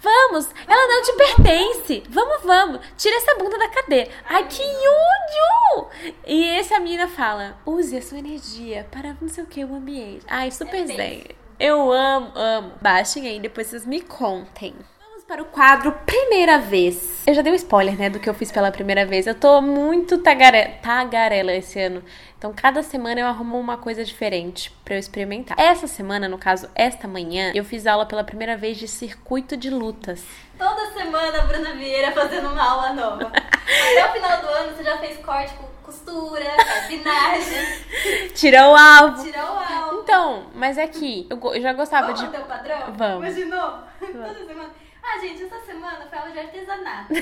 [0.00, 0.48] Vamos!
[0.66, 2.02] Ela não te pertence!
[2.08, 2.80] Vamos, vamos!
[2.96, 4.10] Tira essa bunda da cadeira!
[4.24, 5.88] Ai, que ódio!
[6.26, 9.74] E esse a menina fala: use a sua energia para não sei o que, o
[9.74, 10.24] ambiente.
[10.26, 11.24] Ai, super zen.
[11.60, 12.72] Eu amo, amo.
[12.80, 17.22] Baixem aí, depois vocês me contem Vamos para o quadro Primeira Vez.
[17.26, 19.26] Eu já dei um spoiler, né, do que eu fiz pela primeira vez.
[19.26, 22.02] Eu tô muito tagarela, tagarela esse ano.
[22.44, 25.58] Então, cada semana eu arrumo uma coisa diferente para eu experimentar.
[25.58, 29.70] Essa semana, no caso, esta manhã, eu fiz aula pela primeira vez de circuito de
[29.70, 30.22] lutas.
[30.58, 33.32] Toda semana a Bruna Vieira fazendo uma aula nova.
[33.34, 36.44] Até o final do ano você já fez corte com costura,
[36.82, 38.28] cabinagem.
[38.36, 39.24] Tirou o alvo.
[39.24, 40.02] Tirou o alvo.
[40.02, 42.26] Então, mas é que eu, eu já gostava Vamos de.
[42.26, 42.92] Vamos padrão?
[42.92, 43.26] Vamos.
[43.26, 43.78] Imaginou?
[43.98, 44.28] Vamos.
[44.28, 44.70] Toda semana.
[45.02, 47.14] Ah, gente, essa semana foi aula de artesanato.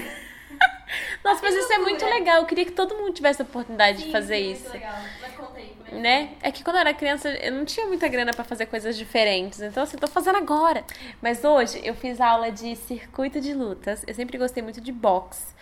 [1.24, 2.38] Nossa, mas isso é muito legal.
[2.38, 4.62] Eu queria que todo mundo tivesse a oportunidade sim, de fazer sim, isso.
[4.62, 4.94] Muito legal.
[5.20, 6.34] Mas conta aí, como é que né?
[6.42, 9.61] É que quando eu era criança, eu não tinha muita grana para fazer coisas diferentes.
[9.61, 10.84] Então, assim, tô fazendo agora.
[11.20, 14.05] Mas hoje eu fiz aula de circuito de lutas.
[14.07, 15.55] Eu sempre gostei muito de boxe.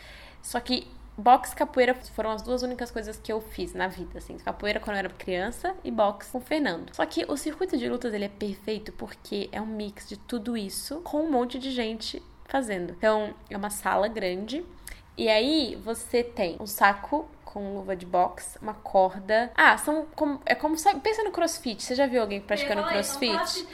[0.43, 0.86] Só que
[1.16, 4.38] boxe e capoeira foram as duas únicas coisas que eu fiz na vida, assim.
[4.38, 6.95] Capoeira quando eu era criança e boxe com o Fernando.
[6.95, 10.57] Só que o circuito de lutas, ele é perfeito porque é um mix de tudo
[10.57, 12.93] isso com um monte de gente fazendo.
[12.97, 14.64] Então, é uma sala grande
[15.17, 19.51] e aí você tem um saco com luva de boxe, uma corda.
[19.57, 21.83] Ah, são como, é como pensa no CrossFit.
[21.83, 23.67] Você já viu alguém praticando CrossFit?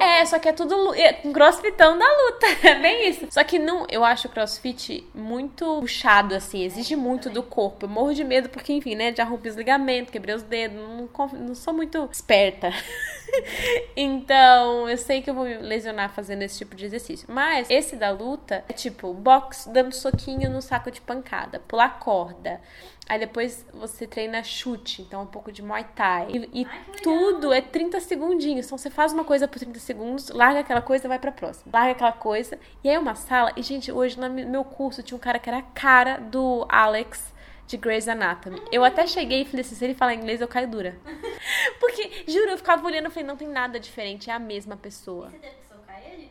[0.00, 2.46] É, só que é tudo é, CrossFitão da luta.
[2.64, 3.26] É bem isso.
[3.30, 7.84] Só que não, eu acho o CrossFit muito puxado assim, exige muito do corpo.
[7.84, 11.08] Eu morro de medo porque enfim, né, já rompi os ligamentos, quebrei os dedos, não,
[11.32, 12.70] não sou muito esperta.
[13.96, 17.26] então, eu sei que eu vou me lesionar fazendo esse tipo de exercício.
[17.30, 22.60] Mas esse da luta é tipo box dando soquinho no saco de pancada, pular corda.
[23.06, 26.28] Aí depois você treina chute, então um pouco de Muay Thai.
[26.30, 28.66] E, e Ai, tudo é 30 segundinhos.
[28.66, 31.70] Então você faz uma coisa por 30 segundos, larga aquela coisa e vai pra próxima.
[31.72, 32.58] Larga aquela coisa.
[32.82, 33.52] E aí é uma sala.
[33.56, 37.34] E, gente, hoje no meu curso tinha um cara que era a cara do Alex
[37.66, 38.60] de Grey's Anatomy.
[38.70, 40.96] Eu até cheguei e falei assim, se ele falar inglês, eu caio dura.
[41.80, 45.30] Porque, juro, eu ficava olhando e falei, não tem nada diferente, é a mesma pessoa.
[45.30, 46.30] Você teve que socar ele?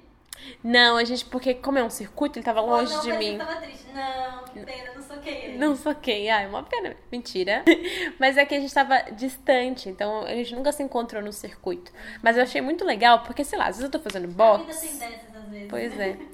[0.64, 3.38] Não, a gente, porque como é um circuito, ele tava longe não, de mim.
[3.38, 3.88] Tava triste.
[3.94, 5.58] Não, que pena, não soquei.
[5.58, 6.30] Não soquei.
[6.30, 6.96] Ai, uma pena.
[7.12, 7.64] Mentira.
[8.20, 11.92] Mas é que a gente tava distante, então a gente nunca se encontrou no circuito.
[12.22, 14.66] Mas eu achei muito legal, porque, sei lá, às vezes eu tô fazendo A box.
[14.66, 15.68] vida tem dessas às vezes.
[15.70, 16.18] Pois é.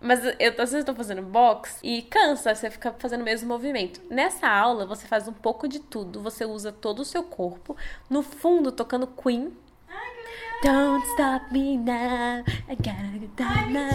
[0.00, 3.48] Mas eu, às vezes eu tô fazendo box e cansa, você fica fazendo o mesmo
[3.48, 4.00] movimento.
[4.08, 7.76] Nessa aula, você faz um pouco de tudo, você usa todo o seu corpo.
[8.08, 9.52] No fundo, tocando Queen.
[10.60, 12.42] Don't stop me now.
[12.68, 13.90] I gotta get down now.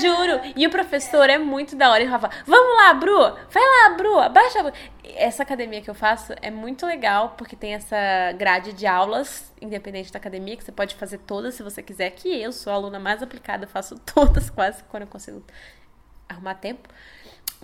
[0.00, 0.40] Juro.
[0.54, 2.02] E o professor é muito da hora.
[2.02, 3.18] Ele fala: Vamos lá, Bru.
[3.50, 4.20] Vai lá, Bru.
[4.20, 4.60] Abaixa.
[4.60, 4.72] a Bru."
[5.16, 7.96] Essa academia que eu faço é muito legal porque tem essa
[8.38, 12.10] grade de aulas, independente da academia, que você pode fazer todas se você quiser.
[12.10, 15.42] Que eu sou a aluna mais aplicada, faço todas quase quando eu consigo
[16.28, 16.88] arrumar tempo.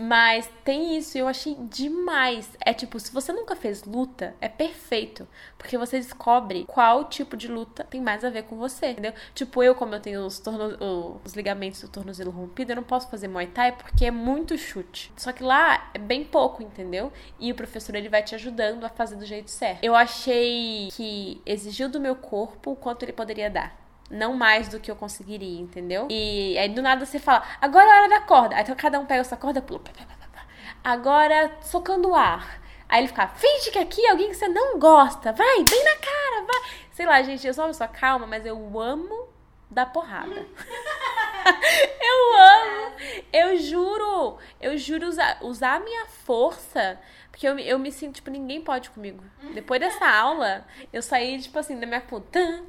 [0.00, 2.48] Mas tem isso, eu achei demais.
[2.64, 5.28] É tipo, se você nunca fez luta, é perfeito.
[5.58, 9.12] Porque você descobre qual tipo de luta tem mais a ver com você, entendeu?
[9.34, 11.20] Tipo, eu, como eu tenho os, torno...
[11.22, 15.12] os ligamentos do tornozelo rompido, eu não posso fazer Muay Thai porque é muito chute.
[15.18, 17.12] Só que lá é bem pouco, entendeu?
[17.38, 19.84] E o professor, ele vai te ajudando a fazer do jeito certo.
[19.84, 23.89] Eu achei que exigiu do meu corpo o quanto ele poderia dar.
[24.10, 26.08] Não mais do que eu conseguiria, entendeu?
[26.10, 28.56] E aí do nada você fala, agora é a hora da corda.
[28.56, 29.80] Aí então cada um pega essa corda, pula.
[29.80, 30.46] pá, pá, pá.
[30.82, 32.60] Agora socando o ar.
[32.88, 35.32] Aí ele fica, finge que aqui é alguém que você não gosta.
[35.32, 36.70] Vai, bem na cara, vai.
[36.90, 39.28] Sei lá, gente, eu sou uma pessoa calma, mas eu amo
[39.70, 40.34] dar porrada.
[42.02, 42.92] eu amo.
[43.32, 44.38] Eu juro.
[44.60, 46.98] Eu juro usar, usar a minha força.
[47.30, 49.22] Porque eu, eu me sinto, tipo, ninguém pode comigo.
[49.54, 52.62] Depois dessa aula, eu saí, tipo assim, da minha puta.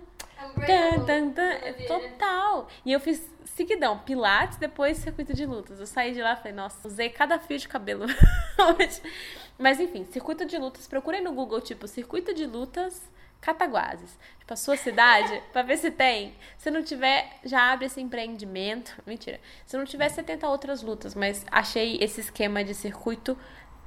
[0.66, 1.42] Tan, tan, tan.
[1.42, 1.74] É.
[1.88, 2.68] Total.
[2.86, 5.80] E eu fiz seguidão, pilates, depois circuito de lutas.
[5.80, 8.06] Eu saí de lá e falei, nossa, usei cada fio de cabelo
[8.58, 9.02] hoje.
[9.58, 13.10] Mas enfim, circuito de lutas, procurem no Google, tipo, circuito de lutas
[13.42, 14.18] Cataguases.
[14.40, 16.36] Tipo, a sua cidade, pra ver se tem.
[16.58, 18.96] Se não tiver, já abre esse empreendimento.
[19.06, 19.42] Mentira.
[19.66, 21.16] Se não tiver, você tenta outras lutas.
[21.16, 23.36] Mas achei esse esquema de circuito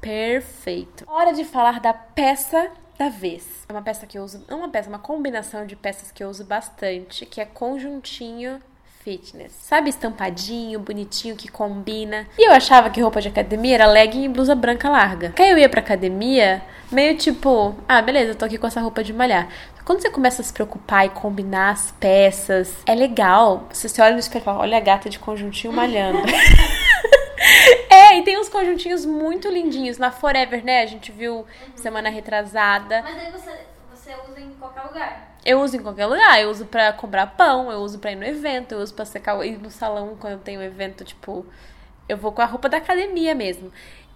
[0.05, 1.05] perfeito.
[1.09, 3.65] Hora de falar da peça da vez.
[3.69, 6.29] É uma peça que eu uso, não uma peça, uma combinação de peças que eu
[6.29, 8.61] uso bastante, que é conjuntinho
[9.05, 9.53] fitness.
[9.61, 12.27] Sabe, estampadinho, bonitinho, que combina.
[12.39, 15.29] E eu achava que roupa de academia era legging e blusa branca larga.
[15.29, 18.81] Porque aí eu ia pra academia, meio tipo, ah, beleza, eu tô aqui com essa
[18.81, 19.49] roupa de malhar.
[19.85, 23.69] Quando você começa a se preocupar e combinar as peças, é legal.
[23.71, 26.23] Você se olha no espelho e fala, olha a gata de conjuntinho malhando.
[28.15, 29.99] É, e tem uns conjuntinhos muito lindinhos.
[29.99, 30.83] Na Forever, né?
[30.83, 31.45] A gente viu
[31.75, 33.03] semana retrasada.
[33.03, 33.51] Mas aí você,
[33.91, 35.37] você usa em qualquer lugar.
[35.45, 36.41] Eu uso em qualquer lugar.
[36.41, 39.45] Eu uso pra comprar pão, eu uso pra ir no evento, eu uso pra secar,
[39.45, 41.45] ir no salão quando eu tenho evento, tipo...
[42.09, 43.73] Eu vou com a roupa da academia mesmo.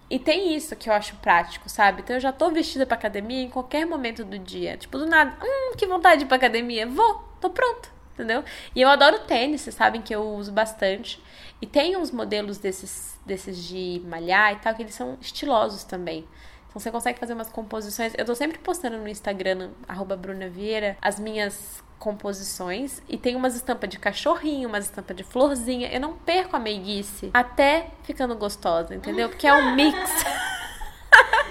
[0.09, 2.01] E tem isso que eu acho prático, sabe?
[2.01, 4.77] Então eu já tô vestida pra academia em qualquer momento do dia.
[4.77, 6.87] Tipo, do nada, hum, que vontade de ir pra academia.
[6.87, 8.43] Vou, tô pronto, entendeu?
[8.75, 11.21] E eu adoro tênis, vocês sabem que eu uso bastante.
[11.61, 16.25] E tem uns modelos desses, desses de malhar e tal, que eles são estilosos também.
[16.69, 18.13] Então você consegue fazer umas composições.
[18.17, 23.01] Eu tô sempre postando no Instagram, arroba Bruna Vieira, as minhas composições.
[23.09, 25.91] E tem umas estampas de cachorrinho, umas estampas de florzinha.
[25.91, 29.29] Eu não perco a meiguice até ficando gostosa, entendeu?
[29.29, 29.97] Porque é um mix.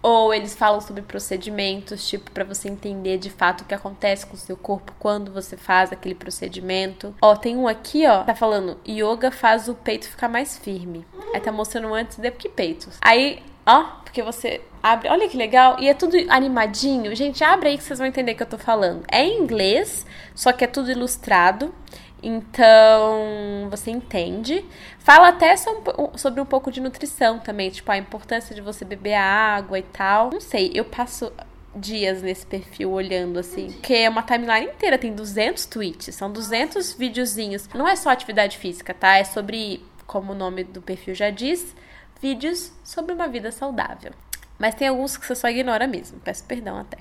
[0.00, 4.34] ou eles falam sobre procedimentos, tipo para você entender de fato o que acontece com
[4.34, 7.12] o seu corpo quando você faz aquele procedimento.
[7.20, 11.04] Ó, tem um aqui, ó, tá falando yoga faz o peito ficar mais firme.
[11.34, 12.96] Aí tá mostrando antes e depois que peitos.
[13.00, 15.08] Aí Ó, porque você abre.
[15.10, 15.76] Olha que legal.
[15.78, 17.14] E é tudo animadinho.
[17.14, 19.04] Gente, abre aí que vocês vão entender o que eu tô falando.
[19.12, 21.74] É em inglês, só que é tudo ilustrado.
[22.22, 24.64] Então, você entende.
[24.98, 25.82] Fala até so-
[26.16, 27.70] sobre um pouco de nutrição também.
[27.70, 30.30] Tipo, a importância de você beber água e tal.
[30.32, 31.32] Não sei, eu passo
[31.76, 33.70] dias nesse perfil olhando assim.
[33.70, 37.68] Porque é uma timeline inteira, tem 200 tweets, são 200 videozinhos.
[37.74, 39.16] Não é só atividade física, tá?
[39.18, 41.76] É sobre como o nome do perfil já diz,
[42.20, 44.12] vídeos sobre uma vida saudável.
[44.58, 46.98] Mas tem alguns que você só ignora mesmo, peço perdão até.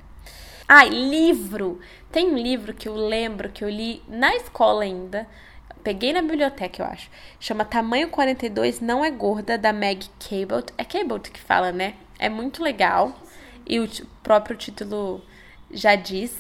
[0.68, 1.80] Ah, livro!
[2.12, 5.26] Tem um livro que eu lembro que eu li na escola ainda.
[5.82, 7.10] Peguei na biblioteca, eu acho.
[7.40, 10.74] Chama Tamanho 42 Não é Gorda, da Meg Cabot.
[10.78, 11.94] É Cabot que fala, né?
[12.20, 13.18] É muito legal.
[13.66, 13.90] E o
[14.22, 15.24] próprio título
[15.72, 16.38] já diz.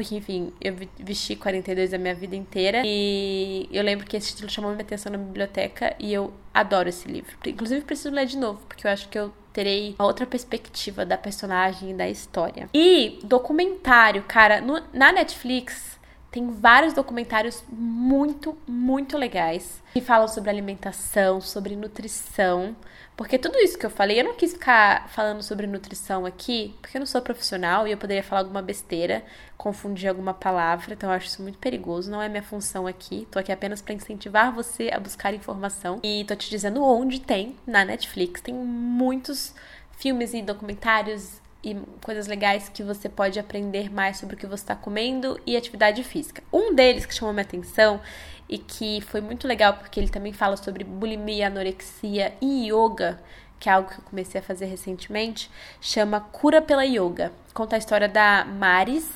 [0.00, 2.82] Porque, enfim, eu vesti 42 a minha vida inteira.
[2.86, 5.94] E eu lembro que esse título chamou minha atenção na biblioteca.
[5.98, 7.36] E eu adoro esse livro.
[7.46, 11.18] Inclusive, preciso ler de novo, porque eu acho que eu terei uma outra perspectiva da
[11.18, 12.70] personagem e da história.
[12.72, 15.99] E documentário, cara, no, na Netflix
[16.30, 22.76] tem vários documentários muito, muito legais que falam sobre alimentação, sobre nutrição.
[23.16, 26.96] Porque tudo isso que eu falei, eu não quis ficar falando sobre nutrição aqui, porque
[26.96, 29.22] eu não sou profissional e eu poderia falar alguma besteira,
[29.58, 33.28] confundir alguma palavra, então eu acho isso muito perigoso, não é minha função aqui.
[33.30, 37.56] Tô aqui apenas para incentivar você a buscar informação e tô te dizendo onde tem
[37.66, 39.54] na Netflix, tem muitos
[39.98, 44.62] filmes e documentários e coisas legais que você pode aprender mais sobre o que você
[44.62, 46.42] está comendo e atividade física.
[46.52, 48.00] Um deles que chamou minha atenção
[48.48, 53.20] e que foi muito legal porque ele também fala sobre bulimia, anorexia e yoga,
[53.58, 55.50] que é algo que eu comecei a fazer recentemente,
[55.80, 57.30] chama Cura pela Yoga.
[57.52, 59.08] Conta a história da Maris,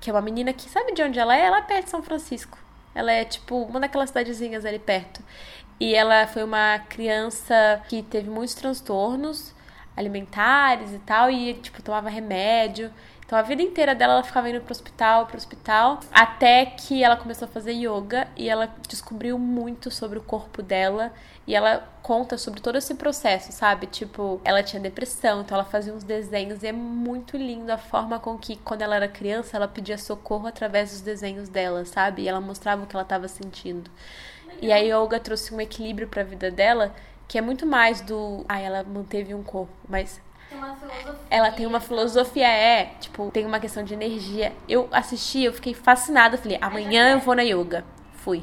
[0.00, 1.46] que é uma menina que sabe de onde ela é?
[1.46, 2.58] Ela é perto de São Francisco.
[2.94, 5.20] Ela é tipo uma daquelas cidadezinhas ali perto.
[5.80, 9.54] E ela foi uma criança que teve muitos transtornos
[9.98, 12.90] alimentares e tal, e tipo, tomava remédio.
[13.26, 17.14] Então a vida inteira dela ela ficava indo pro hospital, pro hospital, até que ela
[17.14, 21.12] começou a fazer yoga e ela descobriu muito sobre o corpo dela
[21.46, 23.86] e ela conta sobre todo esse processo, sabe?
[23.86, 28.18] Tipo, ela tinha depressão, então ela fazia uns desenhos e é muito lindo a forma
[28.18, 32.22] com que quando ela era criança ela pedia socorro através dos desenhos dela, sabe?
[32.22, 33.90] E ela mostrava o que ela estava sentindo.
[34.62, 36.94] E a yoga trouxe um equilíbrio para a vida dela,
[37.28, 41.18] que é muito mais do, ah, ela manteve um corpo, mas tem uma filosofia.
[41.28, 44.52] ela tem uma filosofia, é, tipo, tem uma questão de energia.
[44.66, 46.38] Eu assisti, eu fiquei fascinada.
[46.38, 47.84] Falei, amanhã eu vou na yoga.
[48.14, 48.42] Fui.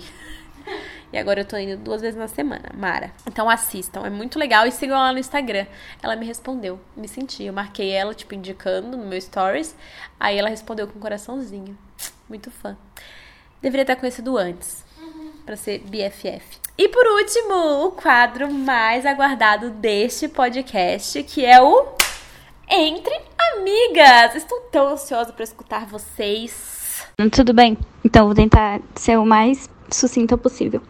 [1.14, 3.14] E agora eu tô indo duas vezes na semana, Mara.
[3.26, 4.66] Então assistam, é muito legal.
[4.68, 5.66] E sigam ela no Instagram.
[6.04, 7.44] Ela me respondeu, me senti.
[7.44, 9.78] Eu marquei ela, tipo, indicando no meu stories.
[10.20, 11.78] Aí ela respondeu com um coraçãozinho.
[12.28, 12.76] Muito fã.
[13.62, 14.85] Deveria ter conhecido antes.
[15.46, 16.60] Pra ser BFF.
[16.78, 21.86] E por último, o quadro mais aguardado deste podcast, que é o
[22.70, 23.14] Entre
[23.54, 24.36] Amigas.
[24.36, 27.06] Estou tão ansiosa para escutar vocês.
[27.32, 30.82] Tudo bem, então vou tentar ser o mais sucinta possível.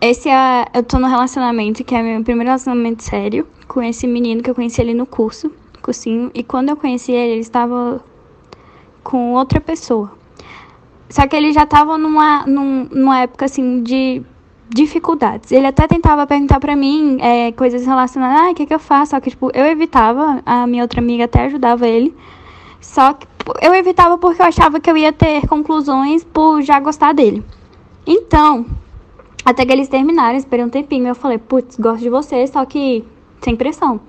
[0.00, 0.66] Esse é.
[0.74, 4.54] Eu tô no relacionamento que é meu primeiro relacionamento sério com esse menino que eu
[4.54, 5.50] conheci ali no curso,
[5.80, 6.30] cursinho.
[6.34, 8.04] E quando eu conheci ele, ele estava
[9.02, 10.12] com outra pessoa.
[11.08, 14.22] Só que ele já tava numa, numa época assim de
[14.68, 15.52] dificuldades.
[15.52, 19.10] Ele até tentava perguntar para mim é, coisas relacionadas, ah, o que, que eu faço?
[19.10, 22.14] Só que, tipo, eu evitava, a minha outra amiga até ajudava ele.
[22.80, 23.26] Só que
[23.60, 27.44] eu evitava porque eu achava que eu ia ter conclusões por já gostar dele.
[28.06, 28.66] Então,
[29.44, 33.04] até que eles terminaram, esperei um tempinho, eu falei, putz, gosto de você, só que
[33.42, 34.00] sem pressão.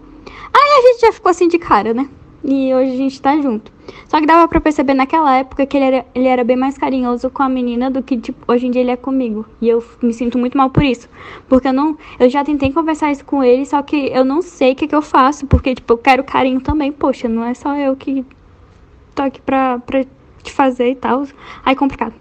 [0.54, 2.10] Aí a gente já ficou assim de cara, né?
[2.48, 3.72] E hoje a gente tá junto.
[4.08, 7.28] Só que dava pra perceber naquela época que ele era, ele era bem mais carinhoso
[7.32, 9.48] com a menina do que, tipo, hoje em dia ele é comigo.
[9.60, 11.10] E eu me sinto muito mal por isso.
[11.50, 11.98] Porque eu não.
[12.20, 14.96] Eu já tentei conversar isso com ele, só que eu não sei o que, que
[14.96, 15.48] eu faço.
[15.48, 16.92] Porque, tipo, eu quero carinho também.
[16.92, 18.24] Poxa, não é só eu que
[19.16, 20.04] tô aqui pra, pra
[20.44, 21.24] te fazer e tal.
[21.66, 22.14] Aí complicado.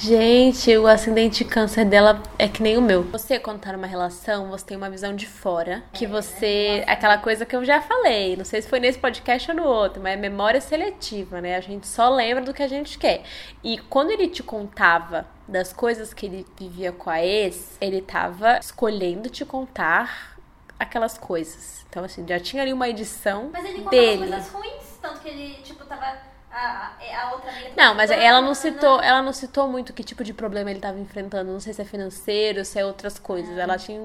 [0.00, 3.02] Gente, o ascendente câncer dela é que nem o meu.
[3.02, 5.82] Você, quando tá numa relação, você tem uma visão de fora.
[5.92, 6.84] Que é, você.
[6.86, 8.36] É aquela coisa que eu já falei.
[8.36, 11.56] Não sei se foi nesse podcast ou no outro, mas é memória seletiva, né?
[11.56, 13.24] A gente só lembra do que a gente quer.
[13.64, 18.56] E quando ele te contava das coisas que ele vivia com a ex, ele tava
[18.60, 20.38] escolhendo te contar
[20.78, 21.84] aquelas coisas.
[21.90, 24.18] Então, assim, já tinha ali uma edição Mas ele dele.
[24.18, 26.92] coisas ruins, tanto que ele, tipo, tava a,
[27.22, 30.32] a outra amiga Não, mas ela não citou, ela não citou muito que tipo de
[30.32, 31.52] problema ele estava enfrentando.
[31.52, 33.56] Não sei se é financeiro, se é outras coisas.
[33.58, 33.62] Ah.
[33.62, 34.00] Ela tinha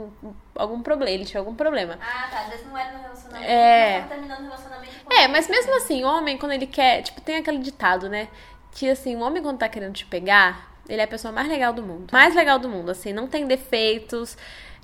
[0.55, 1.97] algum problema, ele tinha algum problema.
[2.01, 2.41] Ah, tá.
[2.41, 3.51] Às vezes não era no relacionamento.
[3.51, 4.01] É.
[4.01, 7.01] Terminando o relacionamento É, mas mesmo assim, o homem, quando ele quer.
[7.01, 8.27] Tipo, tem aquele ditado, né?
[8.71, 11.71] Que assim, o homem quando tá querendo te pegar, ele é a pessoa mais legal
[11.71, 12.11] do mundo.
[12.11, 14.37] Mais legal do mundo, assim, não tem defeitos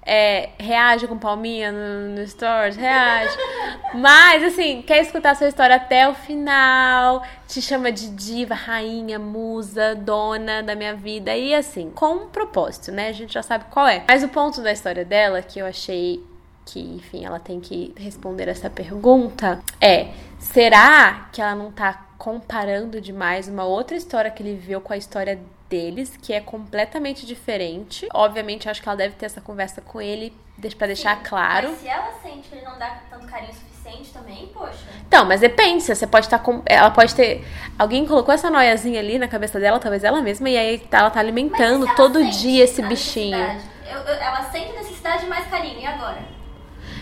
[0.05, 3.35] é, reage com palminha no, no stories, reage.
[3.93, 9.19] Mas, assim, quer escutar a sua história até o final, te chama de diva, rainha,
[9.19, 11.35] musa, dona da minha vida.
[11.35, 13.09] E assim, com um propósito, né?
[13.09, 14.03] A gente já sabe qual é.
[14.07, 16.23] Mas o ponto da história dela, que eu achei
[16.65, 22.99] que, enfim, ela tem que responder essa pergunta, é: será que ela não tá comparando
[22.99, 25.39] demais uma outra história que ele viveu com a história
[25.69, 28.07] deles, que é completamente diferente.
[28.13, 30.33] Obviamente, acho que ela deve ter essa conversa com ele
[30.77, 31.69] para deixar Sim, claro.
[31.69, 34.77] Mas se ela sente que ele não dá tanto carinho suficiente também, poxa.
[35.07, 36.61] Então, mas depende, você pode estar com.
[36.65, 37.45] Ela pode ter.
[37.77, 41.19] Alguém colocou essa noiazinha ali na cabeça dela, talvez ela mesma, e aí ela tá
[41.19, 43.37] alimentando todo dia esse bichinho.
[43.89, 46.19] eu- eu- ela sente necessidade de mais carinho, e agora?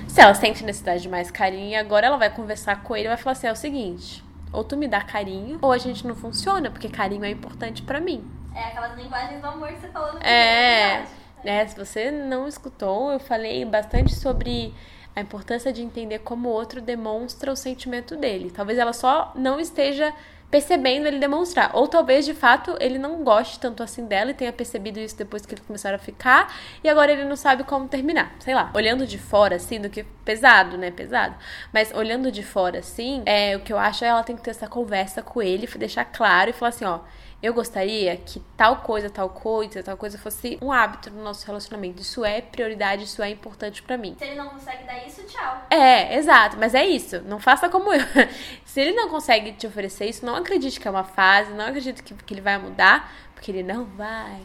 [0.08, 3.10] Se ela sente necessidade de mais carinho, e agora ela vai conversar com ele e
[3.10, 6.16] vai falar assim: é o seguinte, ou tu me dá carinho, ou a gente não
[6.16, 8.24] funciona, porque carinho é importante pra mim.
[8.58, 11.06] É aquelas linguagens do amor que você falou no É,
[11.46, 11.68] né?
[11.68, 14.74] Se você não escutou, eu falei bastante sobre
[15.16, 18.50] a importância de entender como o outro demonstra o sentimento dele.
[18.50, 20.12] Talvez ela só não esteja
[20.50, 21.72] percebendo ele demonstrar.
[21.76, 25.46] Ou talvez, de fato, ele não goste tanto assim dela e tenha percebido isso depois
[25.46, 28.36] que eles começaram a ficar e agora ele não sabe como terminar.
[28.40, 28.72] Sei lá.
[28.74, 30.90] Olhando de fora, assim, do que pesado, né?
[30.90, 31.36] Pesado.
[31.72, 34.52] Mas olhando de fora, assim, é, o que eu acho é ela tem que ter
[34.52, 37.00] essa conversa com ele, deixar claro e falar assim, ó.
[37.42, 42.02] Eu gostaria que tal coisa, tal coisa, tal coisa fosse um hábito no nosso relacionamento.
[42.02, 44.16] Isso é prioridade, isso é importante pra mim.
[44.18, 45.68] Se ele não consegue dar isso, tchau.
[45.70, 47.22] É, exato, mas é isso.
[47.22, 48.02] Não faça como eu.
[48.66, 52.02] Se ele não consegue te oferecer isso, não acredite que é uma fase, não acredite
[52.02, 54.42] que, que ele vai mudar, porque ele não vai.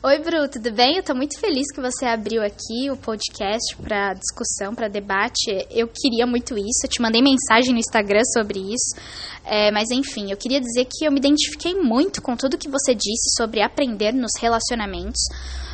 [0.00, 0.96] Oi, Bru, tudo bem?
[0.96, 5.50] Eu tô muito feliz que você abriu aqui o podcast para discussão, para debate.
[5.68, 8.94] Eu queria muito isso, eu te mandei mensagem no Instagram sobre isso.
[9.44, 12.94] É, mas enfim, eu queria dizer que eu me identifiquei muito com tudo que você
[12.94, 15.20] disse sobre aprender nos relacionamentos.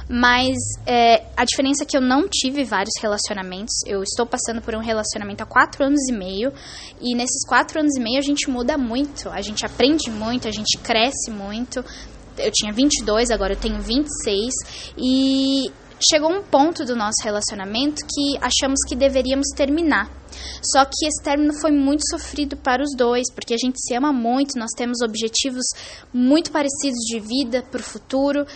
[0.09, 0.57] Mas
[0.87, 3.75] é, a diferença é que eu não tive vários relacionamentos.
[3.87, 6.51] Eu estou passando por um relacionamento há quatro anos e meio.
[6.99, 9.29] E nesses quatro anos e meio a gente muda muito.
[9.29, 11.85] A gente aprende muito, a gente cresce muito
[12.39, 14.55] eu tinha 22, agora eu tenho 26
[14.97, 15.71] e
[16.11, 20.11] chegou um ponto do nosso relacionamento que achamos que deveríamos terminar.
[20.73, 24.13] Só que esse término foi muito sofrido para os dois, porque a gente se ama
[24.13, 25.65] muito, nós temos objetivos
[26.13, 28.47] muito parecidos de vida para o futuro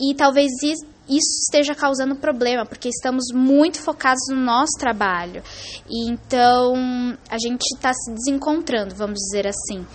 [0.00, 5.42] e talvez isso esteja causando problema, porque estamos muito focados no nosso trabalho.
[5.88, 6.74] E então
[7.30, 9.86] a gente está se desencontrando, vamos dizer assim.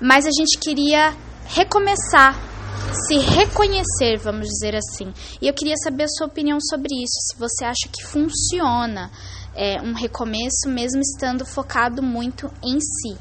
[0.00, 1.14] Mas a gente queria
[1.46, 2.59] recomeçar
[3.08, 5.12] se reconhecer, vamos dizer assim.
[5.40, 9.10] E eu queria saber a sua opinião sobre isso, se você acha que funciona
[9.54, 13.18] é, um recomeço mesmo estando focado muito em si.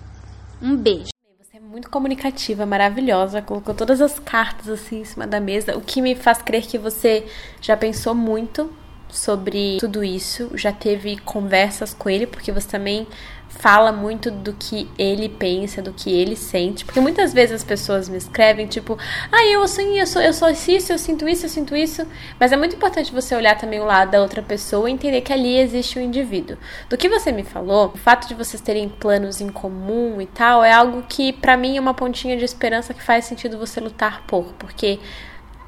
[0.61, 1.09] Um beijo.
[1.39, 5.81] Você é muito comunicativa, maravilhosa, colocou todas as cartas assim em cima da mesa, o
[5.81, 7.25] que me faz crer que você
[7.61, 8.71] já pensou muito
[9.09, 13.07] sobre tudo isso, já teve conversas com ele, porque você também
[13.49, 16.85] fala muito do que ele pensa, do que ele sente.
[16.85, 18.97] Porque muitas vezes as pessoas me escrevem, tipo,
[19.31, 22.05] ah, eu assim, eu sou, eu sou isso, eu sinto isso, eu sinto isso.
[22.39, 25.33] Mas é muito importante você olhar também o lado da outra pessoa e entender que
[25.33, 26.57] ali existe um indivíduo.
[26.87, 30.63] Do que você me falou, o fato de vocês terem planos em comum e tal,
[30.63, 34.23] é algo que, para mim, é uma pontinha de esperança que faz sentido você lutar
[34.27, 34.53] por.
[34.53, 34.99] Porque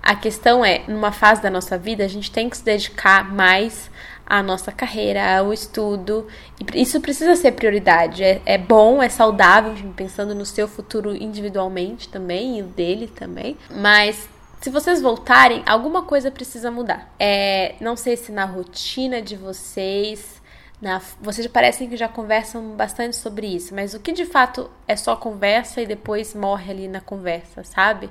[0.02, 3.90] a questão é, numa fase da nossa vida, a gente tem que se dedicar mais
[4.26, 6.28] à nossa carreira, ao estudo.
[6.60, 8.24] E isso precisa ser prioridade.
[8.24, 13.58] É, é bom, é saudável, pensando no seu futuro individualmente também, e o dele também.
[13.70, 14.28] Mas
[14.62, 17.14] se vocês voltarem, alguma coisa precisa mudar.
[17.20, 20.40] É, não sei se na rotina de vocês.
[20.80, 24.96] Na, vocês parecem que já conversam bastante sobre isso, mas o que de fato é
[24.96, 28.10] só conversa e depois morre ali na conversa, sabe?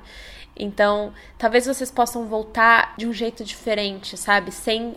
[0.61, 4.51] Então, talvez vocês possam voltar de um jeito diferente, sabe?
[4.51, 4.95] Sem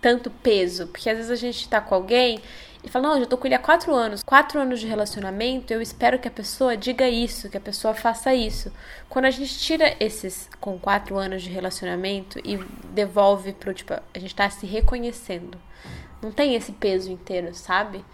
[0.00, 0.88] tanto peso.
[0.88, 2.40] Porque às vezes a gente tá com alguém
[2.82, 4.24] e fala, não, eu já tô com ele há quatro anos.
[4.24, 8.34] Quatro anos de relacionamento, eu espero que a pessoa diga isso, que a pessoa faça
[8.34, 8.72] isso.
[9.08, 12.56] Quando a gente tira esses com quatro anos de relacionamento e
[12.92, 15.56] devolve pro, tipo, a gente tá se reconhecendo.
[16.20, 18.04] Não tem esse peso inteiro, sabe?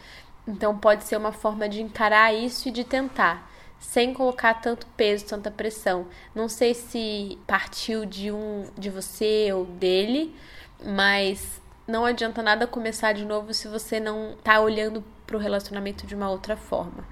[0.47, 5.27] Então pode ser uma forma de encarar isso e de tentar sem colocar tanto peso,
[5.27, 6.07] tanta pressão.
[6.35, 10.35] Não sei se partiu de um de você ou dele,
[10.85, 16.15] mas não adianta nada começar de novo se você não tá olhando pro relacionamento de
[16.15, 17.07] uma outra forma.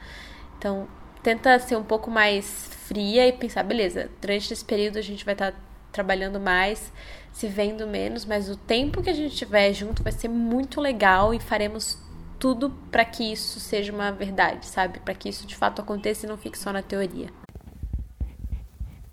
[0.59, 0.89] Então,
[1.23, 5.35] tenta ser um pouco mais fria e pensar, beleza, durante esse período a gente vai
[5.35, 5.59] estar tá
[5.93, 6.93] trabalhando mais,
[7.33, 11.33] se vendo menos, mas o tempo que a gente tiver junto vai ser muito legal
[11.33, 11.99] e faremos
[12.45, 15.01] tudo para que isso seja uma verdade, sabe?
[15.01, 17.31] Para que isso de fato aconteça e não fique só na teoria.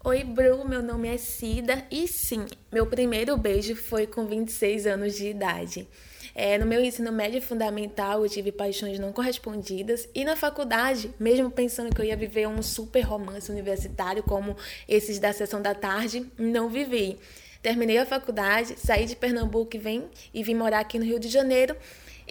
[0.04, 5.16] Oi, Bru, meu nome é Cida e sim, meu primeiro beijo foi com 26 anos
[5.16, 5.88] de idade.
[6.36, 11.50] É, no meu ensino médio fundamental, eu tive paixões não correspondidas e na faculdade, mesmo
[11.50, 14.58] pensando que eu ia viver um super romance universitário como
[14.90, 17.18] esses da sessão da tarde, não vivi.
[17.62, 21.30] Terminei a faculdade, saí de Pernambuco e vim, e vim morar aqui no Rio de
[21.30, 21.78] Janeiro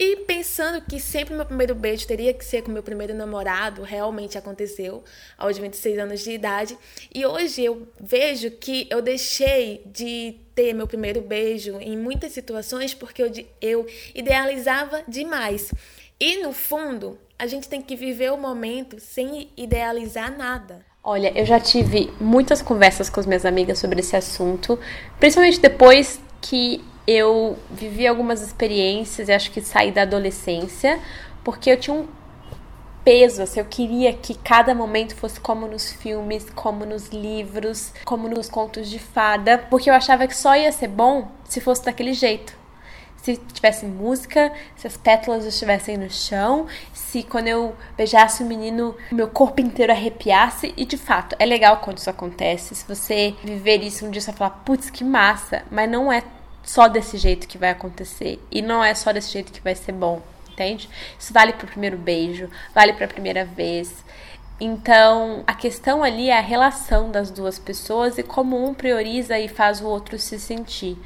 [0.03, 4.39] E pensando que sempre meu primeiro beijo teria que ser com meu primeiro namorado, realmente
[4.39, 5.05] aconteceu
[5.37, 6.79] aos 26 anos de idade.
[7.15, 12.95] E hoje eu vejo que eu deixei de ter meu primeiro beijo em muitas situações
[12.95, 15.71] porque eu, eu idealizava demais.
[16.19, 20.81] E no fundo, a gente tem que viver o momento sem idealizar nada.
[21.05, 24.79] Olha, eu já tive muitas conversas com as minhas amigas sobre esse assunto,
[25.19, 31.01] principalmente depois que eu vivi algumas experiências e acho que saí da adolescência,
[31.43, 32.07] porque eu tinha um
[33.05, 38.29] peso, assim, eu queria que cada momento fosse como nos filmes, como nos livros, como
[38.29, 42.13] nos contos de fada, porque eu achava que só ia ser bom se fosse daquele
[42.13, 42.61] jeito.
[43.17, 48.97] Se tivesse música, se as pétalas estivessem no chão, se quando eu beijasse o menino,
[49.13, 50.73] meu corpo inteiro arrepiasse.
[50.75, 52.75] E de fato, é legal quando isso acontece.
[52.75, 55.65] Se você viver isso um dia, você vai falar, putz, que massa.
[55.71, 56.23] Mas não é
[56.71, 58.41] só desse jeito que vai acontecer.
[58.49, 60.89] E não é só desse jeito que vai ser bom, entende?
[61.19, 64.05] Isso vale pro primeiro beijo, vale pra primeira vez.
[64.61, 69.49] Então, a questão ali é a relação das duas pessoas e como um prioriza e
[69.49, 70.97] faz o outro se sentir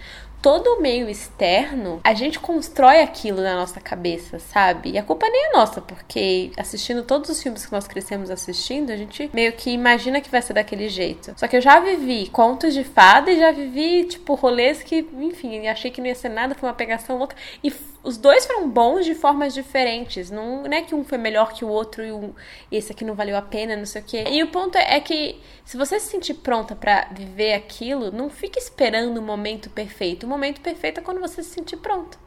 [0.44, 4.90] todo o meio externo, a gente constrói aquilo na nossa cabeça, sabe?
[4.90, 8.90] E a culpa nem é nossa, porque assistindo todos os filmes que nós crescemos assistindo,
[8.90, 11.32] a gente meio que imagina que vai ser daquele jeito.
[11.34, 15.66] Só que eu já vivi contos de fada e já vivi, tipo, rolês que, enfim,
[15.66, 17.34] achei que não ia ser nada, foi uma pegação louca.
[17.62, 17.72] E
[18.04, 20.30] os dois foram bons de formas diferentes.
[20.30, 22.34] Não, não é que um foi melhor que o outro e um,
[22.70, 24.24] esse aqui não valeu a pena, não sei o quê.
[24.30, 28.28] E o ponto é, é que se você se sentir pronta para viver aquilo, não
[28.28, 30.26] fique esperando o momento perfeito.
[30.26, 32.18] O momento perfeito é quando você se sentir pronta.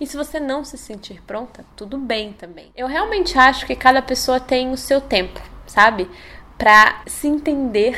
[0.00, 2.72] E se você não se sentir pronta, tudo bem também.
[2.76, 6.10] Eu realmente acho que cada pessoa tem o seu tempo, sabe?
[6.58, 7.96] Para se entender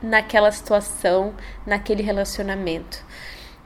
[0.00, 1.34] naquela situação,
[1.66, 3.04] naquele relacionamento.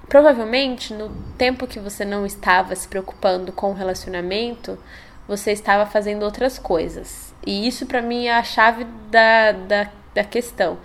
[0.08, 4.78] Provavelmente, no tempo que você não estava se preocupando com o relacionamento,
[5.26, 7.34] você estava fazendo outras coisas.
[7.46, 10.78] E isso, para mim, é a chave da, da, da questão.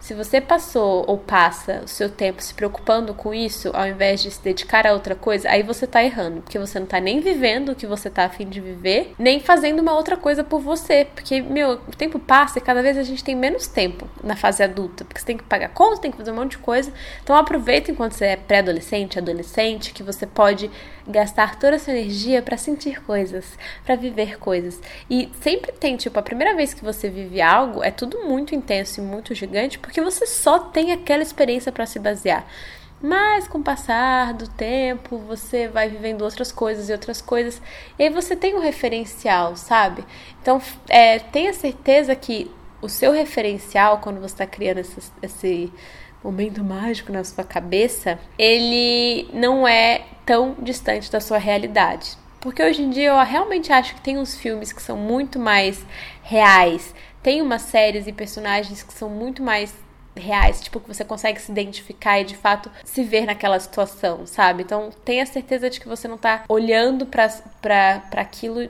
[0.00, 4.30] Se você passou ou passa o seu tempo se preocupando com isso, ao invés de
[4.30, 7.70] se dedicar a outra coisa, aí você tá errando, porque você não tá nem vivendo
[7.70, 11.06] o que você tá afim de viver, nem fazendo uma outra coisa por você.
[11.14, 14.62] Porque, meu, o tempo passa e cada vez a gente tem menos tempo na fase
[14.62, 16.90] adulta, porque você tem que pagar conta, tem que fazer um monte de coisa.
[17.22, 20.70] Então aproveita enquanto você é pré-adolescente, adolescente, que você pode
[21.10, 24.80] gastar toda essa energia para sentir coisas, para viver coisas.
[25.08, 29.00] E sempre tem, tipo, a primeira vez que você vive algo, é tudo muito intenso
[29.00, 32.46] e muito gigante, porque você só tem aquela experiência para se basear.
[33.02, 37.60] Mas com o passar do tempo, você vai vivendo outras coisas e outras coisas,
[37.98, 40.04] e aí você tem um referencial, sabe?
[40.42, 42.50] Então, é, tenha certeza que
[42.82, 45.72] o seu referencial, quando você está criando esse, esse
[46.22, 52.16] momento mágico na sua cabeça, ele não é tão distante da sua realidade.
[52.40, 55.84] Porque hoje em dia eu realmente acho que tem uns filmes que são muito mais
[56.22, 59.74] reais, tem umas séries e personagens que são muito mais
[60.16, 64.62] reais, tipo, que você consegue se identificar e de fato se ver naquela situação, sabe?
[64.62, 68.68] Então tenha certeza de que você não tá olhando para aquilo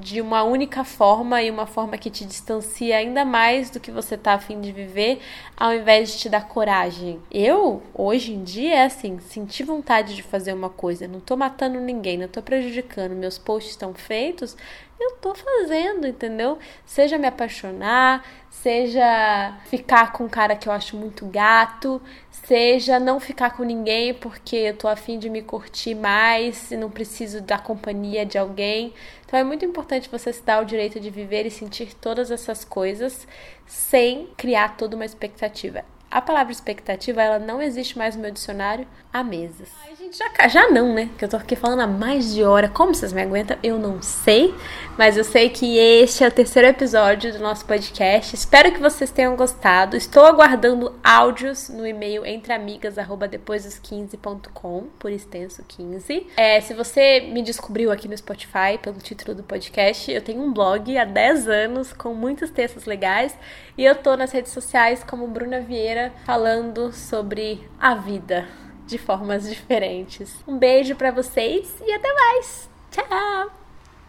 [0.00, 4.16] de uma única forma e uma forma que te distancia ainda mais do que você
[4.16, 5.20] tá afim de viver,
[5.56, 7.20] ao invés de te dar coragem.
[7.30, 11.78] Eu, hoje em dia, é assim, senti vontade de fazer uma coisa, não tô matando
[11.78, 14.56] ninguém, não tô prejudicando, meus posts estão feitos,
[14.98, 16.58] eu tô fazendo, entendeu?
[16.84, 22.02] Seja me apaixonar, seja ficar com um cara que eu acho muito gato,
[22.50, 26.90] seja não ficar com ninguém porque eu tô afim de me curtir mais e não
[26.90, 28.92] preciso da companhia de alguém.
[29.24, 32.64] Então é muito importante você se dar o direito de viver e sentir todas essas
[32.64, 33.24] coisas
[33.68, 35.84] sem criar toda uma expectativa.
[36.10, 39.68] A palavra expectativa, ela não existe mais no meu dicionário há meses.
[39.86, 41.08] Ai, gente, já, já não, né?
[41.16, 42.68] Que eu tô aqui falando há mais de hora.
[42.68, 43.56] Como vocês me aguentam?
[43.62, 44.52] Eu não sei.
[44.98, 48.34] Mas eu sei que este é o terceiro episódio do nosso podcast.
[48.34, 49.96] Espero que vocês tenham gostado.
[49.96, 56.26] Estou aguardando áudios no e-mail entreamigas.depoisdos15.com, por extenso 15.
[56.36, 60.52] É, se você me descobriu aqui no Spotify pelo título do podcast, eu tenho um
[60.52, 63.32] blog há 10 anos com muitos textos legais.
[63.80, 68.46] E eu tô nas redes sociais como Bruna Vieira falando sobre a vida
[68.84, 70.36] de formas diferentes.
[70.46, 72.68] Um beijo para vocês e até mais.
[72.90, 73.50] Tchau.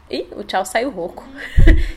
[0.10, 1.26] Ih, o tchau saiu rouco.